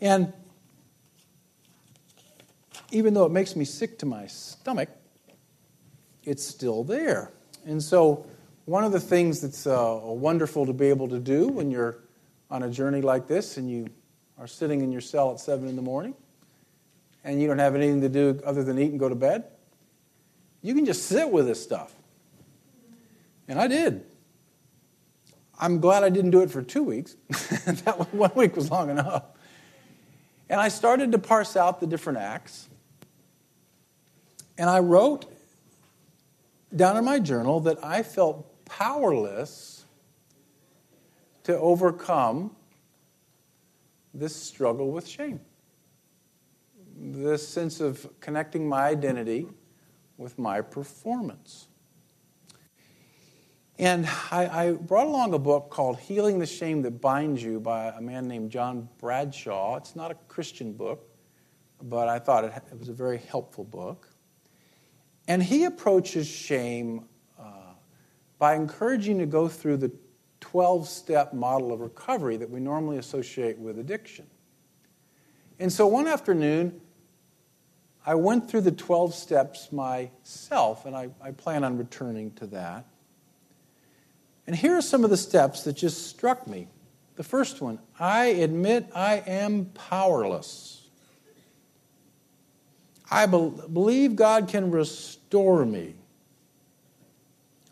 And 0.00 0.32
even 2.90 3.14
though 3.14 3.24
it 3.24 3.32
makes 3.32 3.56
me 3.56 3.64
sick 3.64 3.98
to 4.00 4.06
my 4.06 4.26
stomach, 4.26 4.88
it's 6.24 6.44
still 6.44 6.84
there. 6.84 7.30
And 7.64 7.82
so, 7.82 8.26
one 8.64 8.82
of 8.82 8.90
the 8.90 9.00
things 9.00 9.40
that's 9.40 9.66
uh, 9.66 10.00
wonderful 10.02 10.66
to 10.66 10.72
be 10.72 10.86
able 10.86 11.08
to 11.08 11.20
do 11.20 11.46
when 11.46 11.70
you're 11.70 11.98
on 12.50 12.64
a 12.64 12.70
journey 12.70 13.00
like 13.00 13.28
this 13.28 13.58
and 13.58 13.70
you 13.70 13.88
are 14.38 14.48
sitting 14.48 14.80
in 14.80 14.90
your 14.90 15.00
cell 15.00 15.30
at 15.30 15.38
7 15.38 15.68
in 15.68 15.76
the 15.76 15.82
morning 15.82 16.14
and 17.22 17.40
you 17.40 17.46
don't 17.46 17.60
have 17.60 17.76
anything 17.76 18.00
to 18.00 18.08
do 18.08 18.40
other 18.44 18.64
than 18.64 18.76
eat 18.76 18.90
and 18.90 18.98
go 18.98 19.08
to 19.08 19.14
bed, 19.14 19.44
you 20.62 20.74
can 20.74 20.84
just 20.84 21.06
sit 21.06 21.30
with 21.30 21.46
this 21.46 21.62
stuff. 21.62 21.94
And 23.46 23.60
I 23.60 23.68
did. 23.68 24.04
I'm 25.58 25.80
glad 25.80 26.04
I 26.04 26.10
didn't 26.10 26.30
do 26.30 26.42
it 26.42 26.50
for 26.50 26.62
two 26.62 26.82
weeks. 26.82 27.16
that 27.66 28.12
one 28.12 28.30
week 28.34 28.56
was 28.56 28.70
long 28.70 28.90
enough. 28.90 29.24
And 30.48 30.60
I 30.60 30.68
started 30.68 31.12
to 31.12 31.18
parse 31.18 31.56
out 31.56 31.80
the 31.80 31.86
different 31.86 32.18
acts. 32.18 32.68
And 34.58 34.70
I 34.70 34.78
wrote 34.78 35.26
down 36.74 36.96
in 36.96 37.04
my 37.04 37.18
journal 37.18 37.60
that 37.60 37.82
I 37.82 38.02
felt 38.02 38.64
powerless 38.64 39.84
to 41.44 41.56
overcome 41.58 42.54
this 44.12 44.34
struggle 44.34 44.90
with 44.90 45.06
shame. 45.06 45.40
This 46.98 47.46
sense 47.46 47.80
of 47.80 48.08
connecting 48.20 48.68
my 48.68 48.86
identity 48.86 49.46
with 50.16 50.38
my 50.38 50.60
performance. 50.60 51.68
And 53.78 54.08
I, 54.30 54.68
I, 54.68 54.72
brought 54.72 55.06
along 55.06 55.34
a 55.34 55.38
book 55.38 55.68
called 55.68 55.98
Healing 55.98 56.38
the 56.38 56.46
Shame 56.46 56.80
That 56.82 56.98
Binds 57.02 57.42
You 57.42 57.60
by 57.60 57.88
a 57.88 58.00
man 58.00 58.26
named 58.26 58.50
John 58.50 58.88
Bradshaw. 58.96 59.76
It's 59.76 59.94
not 59.94 60.10
a 60.10 60.14
Christian 60.28 60.72
book, 60.72 61.06
but 61.82 62.08
I 62.08 62.18
thought 62.18 62.44
it, 62.44 62.54
it 62.72 62.78
was 62.78 62.88
a 62.88 62.94
very 62.94 63.18
helpful 63.18 63.64
book. 63.64 64.08
And 65.28 65.42
he 65.42 65.64
approaches 65.64 66.26
shame 66.26 67.04
uh, 67.38 67.74
by 68.38 68.54
encouraging 68.54 69.18
to 69.18 69.26
go 69.26 69.46
through 69.46 69.76
the 69.76 69.92
12 70.40 70.88
step 70.88 71.34
model 71.34 71.70
of 71.70 71.80
recovery 71.80 72.38
that 72.38 72.48
we 72.48 72.60
normally 72.60 72.96
associate 72.96 73.58
with 73.58 73.78
addiction. 73.78 74.26
And 75.58 75.70
so 75.70 75.86
one 75.86 76.06
afternoon, 76.06 76.80
I 78.06 78.14
went 78.14 78.48
through 78.48 78.62
the 78.62 78.72
12 78.72 79.14
steps 79.14 79.70
myself, 79.70 80.86
and 80.86 80.96
I, 80.96 81.10
I 81.20 81.32
plan 81.32 81.62
on 81.62 81.76
returning 81.76 82.30
to 82.34 82.46
that. 82.46 82.86
And 84.46 84.54
here 84.54 84.76
are 84.76 84.82
some 84.82 85.04
of 85.04 85.10
the 85.10 85.16
steps 85.16 85.64
that 85.64 85.74
just 85.74 86.06
struck 86.06 86.46
me. 86.46 86.68
The 87.16 87.24
first 87.24 87.60
one 87.60 87.78
I 87.98 88.26
admit 88.26 88.88
I 88.94 89.22
am 89.26 89.66
powerless. 89.74 90.86
I 93.10 93.26
be- 93.26 93.52
believe 93.72 94.16
God 94.16 94.48
can 94.48 94.70
restore 94.70 95.64
me. 95.64 95.94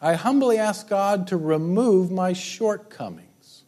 I 0.00 0.14
humbly 0.14 0.58
ask 0.58 0.88
God 0.88 1.28
to 1.28 1.36
remove 1.36 2.10
my 2.10 2.32
shortcomings. 2.32 3.62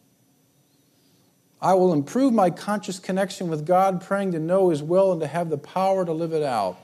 I 1.61 1.73
will 1.73 1.93
improve 1.93 2.33
my 2.33 2.49
conscious 2.49 2.99
connection 2.99 3.47
with 3.47 3.65
God, 3.65 4.01
praying 4.01 4.33
to 4.33 4.39
know 4.39 4.69
His 4.69 4.83
will 4.83 5.11
and 5.11 5.21
to 5.21 5.27
have 5.27 5.49
the 5.49 5.57
power 5.57 6.05
to 6.05 6.13
live 6.13 6.33
it 6.33 6.43
out. 6.43 6.77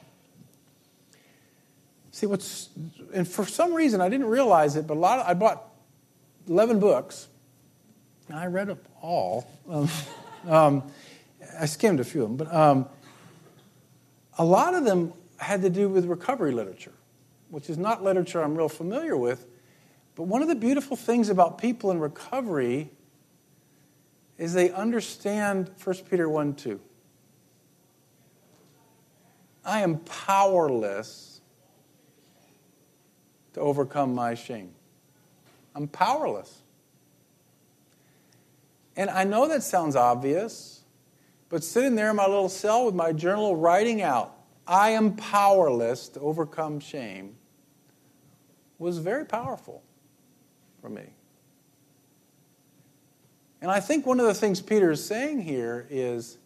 See, 2.12 2.26
what's, 2.26 2.70
and 3.14 3.28
for 3.28 3.46
some 3.46 3.74
reason, 3.74 4.02
I 4.02 4.10
didn't 4.10 4.28
realize 4.28 4.76
it, 4.76 4.88
but 4.88 4.98
a 4.98 5.00
lot 5.00 5.20
of, 5.20 5.28
I 5.28 5.34
bought 5.34 5.73
11 6.48 6.80
books, 6.80 7.28
and 8.28 8.38
I 8.38 8.48
read 8.48 8.68
them 8.68 8.80
all. 9.02 9.48
Um, 9.70 9.90
um, 10.48 10.84
I 11.60 11.66
skimmed 11.66 12.00
a 12.00 12.04
few 12.04 12.24
of 12.24 12.30
them, 12.30 12.38
but 12.38 12.54
um, 12.54 12.88
a 14.38 14.46
lot 14.46 14.74
of 14.74 14.86
them 14.86 15.14
had 15.38 15.62
to 15.62 15.70
do 15.70 15.90
with 15.90 16.06
recovery 16.06 16.52
literature, 16.52 16.94
which 17.50 17.70
is 17.70 17.78
not 17.78 18.04
literature 18.04 18.42
I'm 18.42 18.56
real 18.56 18.70
familiar 18.70 19.16
with. 19.16 19.46
But 20.16 20.24
one 20.24 20.42
of 20.42 20.48
the 20.48 20.56
beautiful 20.56 20.96
things 20.96 21.30
about 21.30 21.58
people 21.58 21.92
in 21.92 22.00
recovery 22.00 22.92
is 24.38 24.54
they 24.54 24.72
understand 24.72 25.72
1 25.84 25.96
Peter 26.10 26.30
1 26.30 26.56
2. 26.56 26.80
I 29.66 29.82
am 29.82 30.00
powerless 30.00 31.42
to 33.54 33.62
overcome 33.62 34.14
my 34.14 34.36
shame. 34.36 34.74
I'm 35.76 35.88
powerless. 35.88 36.62
And 38.96 39.10
I 39.10 39.24
know 39.24 39.48
that 39.48 39.64
sounds 39.64 39.96
obvious, 39.96 40.84
but 41.50 41.64
sitting 41.64 41.96
there 41.96 42.12
in 42.12 42.16
my 42.16 42.28
little 42.28 42.50
cell 42.50 42.86
with 42.86 42.96
my 42.96 43.12
journal 43.12 43.56
writing 43.56 44.02
out, 44.02 44.36
I 44.68 44.92
am 44.92 45.16
powerless 45.16 46.10
to 46.10 46.20
overcome 46.20 46.80
shame, 46.80 47.36
was 48.78 49.00
very 49.00 49.26
powerful 49.26 49.84
for 50.82 50.90
me. 50.90 51.14
And 53.62 53.72
I 53.72 53.80
think 53.80 54.06
one 54.06 54.20
of 54.20 54.26
the 54.26 54.34
things 54.34 54.62
Peter 54.62 54.92
is 54.92 55.04
saying 55.04 55.42
here 55.42 55.88
is 55.90 56.38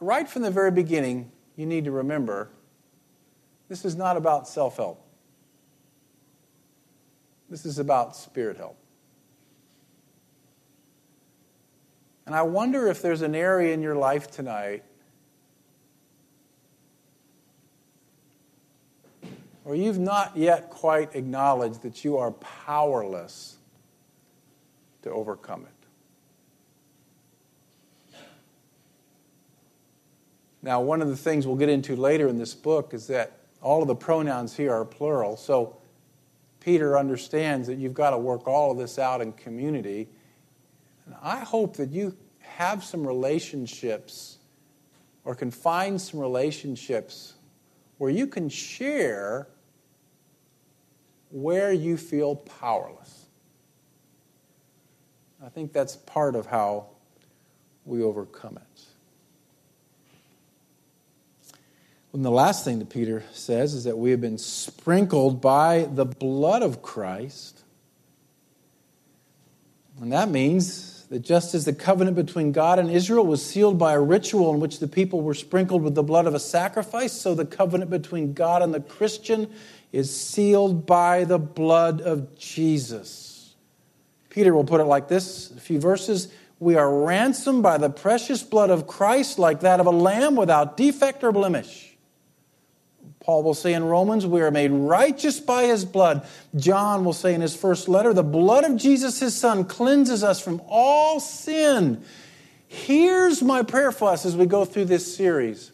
right 0.00 0.28
from 0.28 0.42
the 0.42 0.50
very 0.50 0.70
beginning, 0.70 1.32
you 1.56 1.66
need 1.66 1.84
to 1.86 1.90
remember 1.90 2.50
this 3.68 3.86
is 3.86 3.96
not 3.96 4.18
about 4.18 4.46
self 4.46 4.76
help, 4.76 5.02
this 7.52 7.66
is 7.66 7.78
about 7.78 8.16
spirit 8.16 8.56
help. 8.56 8.78
And 12.24 12.34
I 12.34 12.40
wonder 12.40 12.86
if 12.86 13.02
there's 13.02 13.20
an 13.20 13.34
area 13.34 13.74
in 13.74 13.82
your 13.82 13.94
life 13.94 14.30
tonight 14.30 14.84
where 19.64 19.76
you've 19.76 19.98
not 19.98 20.34
yet 20.34 20.70
quite 20.70 21.14
acknowledged 21.14 21.82
that 21.82 22.02
you 22.06 22.16
are 22.16 22.30
powerless 22.30 23.58
to 25.02 25.10
overcome 25.10 25.66
it. 25.66 25.68
Now, 30.62 30.80
one 30.80 31.02
of 31.02 31.08
the 31.08 31.16
things 31.18 31.46
we'll 31.46 31.56
get 31.56 31.68
into 31.68 31.96
later 31.96 32.28
in 32.28 32.38
this 32.38 32.54
book 32.54 32.94
is 32.94 33.08
that 33.08 33.32
all 33.60 33.82
of 33.82 33.88
the 33.88 33.94
pronouns 33.94 34.56
here 34.56 34.72
are 34.72 34.86
plural. 34.86 35.36
So 35.36 35.76
Peter 36.62 36.96
understands 36.96 37.66
that 37.66 37.78
you've 37.78 37.94
got 37.94 38.10
to 38.10 38.18
work 38.18 38.46
all 38.46 38.70
of 38.70 38.78
this 38.78 38.98
out 38.98 39.20
in 39.20 39.32
community. 39.32 40.08
And 41.06 41.16
I 41.20 41.40
hope 41.40 41.76
that 41.78 41.90
you 41.90 42.16
have 42.38 42.84
some 42.84 43.04
relationships 43.04 44.38
or 45.24 45.34
can 45.34 45.50
find 45.50 46.00
some 46.00 46.20
relationships 46.20 47.34
where 47.98 48.10
you 48.10 48.28
can 48.28 48.48
share 48.48 49.48
where 51.30 51.72
you 51.72 51.96
feel 51.96 52.36
powerless. 52.36 53.26
I 55.44 55.48
think 55.48 55.72
that's 55.72 55.96
part 55.96 56.36
of 56.36 56.46
how 56.46 56.86
we 57.84 58.02
overcome 58.02 58.56
it. 58.58 58.82
And 62.12 62.24
the 62.24 62.30
last 62.30 62.64
thing 62.64 62.78
that 62.78 62.90
Peter 62.90 63.24
says 63.32 63.72
is 63.72 63.84
that 63.84 63.96
we 63.96 64.10
have 64.10 64.20
been 64.20 64.38
sprinkled 64.38 65.40
by 65.40 65.88
the 65.90 66.04
blood 66.04 66.62
of 66.62 66.82
Christ. 66.82 67.62
And 70.00 70.12
that 70.12 70.28
means 70.28 71.04
that 71.06 71.20
just 71.20 71.54
as 71.54 71.64
the 71.64 71.72
covenant 71.72 72.16
between 72.16 72.52
God 72.52 72.78
and 72.78 72.90
Israel 72.90 73.26
was 73.26 73.44
sealed 73.44 73.78
by 73.78 73.92
a 73.94 74.00
ritual 74.00 74.52
in 74.52 74.60
which 74.60 74.78
the 74.78 74.88
people 74.88 75.22
were 75.22 75.34
sprinkled 75.34 75.82
with 75.82 75.94
the 75.94 76.02
blood 76.02 76.26
of 76.26 76.34
a 76.34 76.40
sacrifice, 76.40 77.12
so 77.12 77.34
the 77.34 77.44
covenant 77.46 77.90
between 77.90 78.34
God 78.34 78.62
and 78.62 78.74
the 78.74 78.80
Christian 78.80 79.50
is 79.90 80.14
sealed 80.14 80.84
by 80.86 81.24
the 81.24 81.38
blood 81.38 82.00
of 82.00 82.36
Jesus. 82.38 83.54
Peter 84.30 84.54
will 84.54 84.64
put 84.64 84.80
it 84.80 84.84
like 84.84 85.08
this 85.08 85.50
a 85.50 85.60
few 85.60 85.78
verses. 85.78 86.28
We 86.58 86.76
are 86.76 87.04
ransomed 87.04 87.62
by 87.62 87.76
the 87.76 87.90
precious 87.90 88.42
blood 88.42 88.70
of 88.70 88.86
Christ, 88.86 89.38
like 89.38 89.60
that 89.60 89.80
of 89.80 89.86
a 89.86 89.90
lamb 89.90 90.36
without 90.36 90.76
defect 90.76 91.22
or 91.24 91.32
blemish. 91.32 91.91
Paul 93.22 93.44
will 93.44 93.54
say 93.54 93.72
in 93.72 93.84
Romans, 93.84 94.26
we 94.26 94.40
are 94.40 94.50
made 94.50 94.72
righteous 94.72 95.38
by 95.38 95.64
his 95.64 95.84
blood. 95.84 96.26
John 96.56 97.04
will 97.04 97.12
say 97.12 97.34
in 97.34 97.40
his 97.40 97.54
first 97.54 97.88
letter, 97.88 98.12
the 98.12 98.24
blood 98.24 98.64
of 98.64 98.76
Jesus, 98.76 99.20
his 99.20 99.36
son, 99.36 99.64
cleanses 99.64 100.24
us 100.24 100.40
from 100.40 100.60
all 100.68 101.20
sin. 101.20 102.02
Here's 102.66 103.40
my 103.40 103.62
prayer 103.62 103.92
for 103.92 104.10
us 104.10 104.26
as 104.26 104.36
we 104.36 104.46
go 104.46 104.64
through 104.64 104.86
this 104.86 105.16
series 105.16 105.70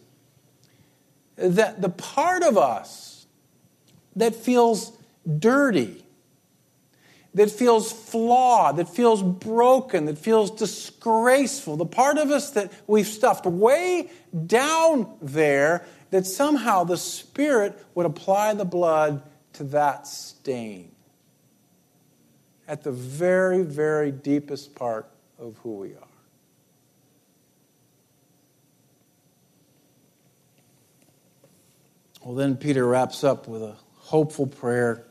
that 1.37 1.81
the 1.81 1.89
part 1.89 2.43
of 2.43 2.57
us 2.57 3.25
that 4.15 4.35
feels 4.35 4.91
dirty, 5.39 6.03
that 7.33 7.49
feels 7.49 7.91
flawed, 7.91 8.77
that 8.77 8.89
feels 8.89 9.23
broken, 9.23 10.05
that 10.05 10.17
feels 10.17 10.51
disgraceful, 10.51 11.77
the 11.77 11.85
part 11.85 12.17
of 12.17 12.29
us 12.29 12.51
that 12.51 12.71
we've 12.85 13.07
stuffed 13.07 13.45
way 13.45 14.11
down 14.45 15.17
there, 15.21 15.85
that 16.11 16.25
somehow 16.25 16.83
the 16.83 16.97
Spirit 16.97 17.77
would 17.95 18.05
apply 18.05 18.53
the 18.53 18.65
blood 18.65 19.23
to 19.53 19.63
that 19.65 20.07
stain 20.07 20.91
at 22.67 22.83
the 22.83 22.91
very, 22.91 23.63
very 23.63 24.11
deepest 24.11 24.75
part 24.75 25.09
of 25.37 25.57
who 25.59 25.77
we 25.77 25.89
are. 25.89 26.03
Well, 32.23 32.35
then 32.35 32.57
Peter 32.57 32.85
wraps 32.85 33.23
up 33.23 33.47
with 33.47 33.63
a 33.63 33.75
hopeful 33.95 34.45
prayer 34.45 35.05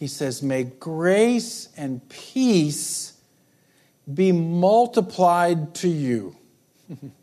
he 0.00 0.06
says, 0.06 0.42
May 0.42 0.64
grace 0.64 1.68
and 1.76 2.08
peace 2.08 3.12
be 4.12 4.32
multiplied 4.32 5.74
to 5.74 5.88
you. 5.88 6.34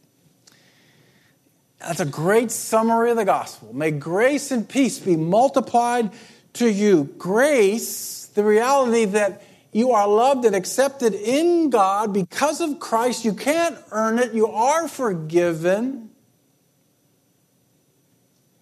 That's 1.79 1.99
a 1.99 2.05
great 2.05 2.51
summary 2.51 3.11
of 3.11 3.17
the 3.17 3.25
gospel. 3.25 3.73
May 3.73 3.91
grace 3.91 4.51
and 4.51 4.67
peace 4.67 4.99
be 4.99 5.15
multiplied 5.15 6.11
to 6.53 6.69
you. 6.69 7.05
Grace, 7.17 8.25
the 8.33 8.43
reality 8.43 9.05
that 9.05 9.43
you 9.71 9.91
are 9.91 10.07
loved 10.07 10.45
and 10.45 10.55
accepted 10.55 11.13
in 11.13 11.69
God 11.69 12.13
because 12.13 12.61
of 12.61 12.79
Christ. 12.79 13.25
You 13.25 13.33
can't 13.33 13.77
earn 13.91 14.17
it, 14.17 14.33
you 14.33 14.47
are 14.47 14.87
forgiven. 14.87 16.09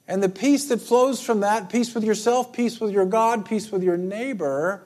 And 0.08 0.22
the 0.22 0.30
peace 0.30 0.68
that 0.70 0.82
flows 0.82 1.22
from 1.22 1.40
that 1.40 1.70
peace 1.70 1.96
with 1.96 2.04
yourself, 2.04 2.54
peace 2.54 2.80
with 2.80 2.92
your 2.92 3.06
God, 3.06 3.46
peace 3.46 3.72
with 3.72 3.82
your 3.82 3.98
neighbor 3.98 4.86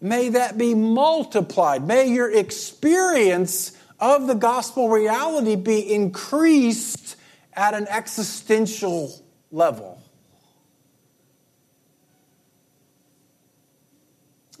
may 0.00 0.28
that 0.30 0.56
be 0.56 0.74
multiplied. 0.74 1.86
May 1.86 2.08
your 2.08 2.30
experience 2.30 3.72
of 4.00 4.26
the 4.26 4.34
gospel 4.34 4.88
reality 4.88 5.56
be 5.56 5.92
increased 5.92 7.16
at 7.54 7.74
an 7.74 7.86
existential 7.88 9.12
level. 9.50 10.00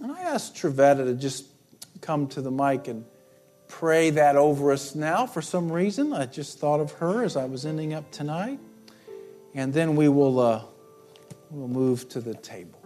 And 0.00 0.12
I 0.12 0.20
asked 0.22 0.56
Trevetta 0.56 1.04
to 1.04 1.14
just 1.14 1.46
come 2.00 2.28
to 2.28 2.40
the 2.40 2.50
mic 2.50 2.88
and 2.88 3.04
pray 3.68 4.10
that 4.10 4.36
over 4.36 4.72
us 4.72 4.94
now 4.94 5.26
for 5.26 5.42
some 5.42 5.70
reason. 5.70 6.12
I 6.12 6.26
just 6.26 6.58
thought 6.58 6.80
of 6.80 6.92
her 6.92 7.24
as 7.24 7.36
I 7.36 7.44
was 7.44 7.66
ending 7.66 7.94
up 7.94 8.10
tonight. 8.10 8.58
And 9.54 9.72
then 9.72 9.96
we 9.96 10.08
will 10.08 10.38
uh, 10.38 10.62
we'll 11.50 11.68
move 11.68 12.08
to 12.10 12.20
the 12.20 12.34
table. 12.34 12.77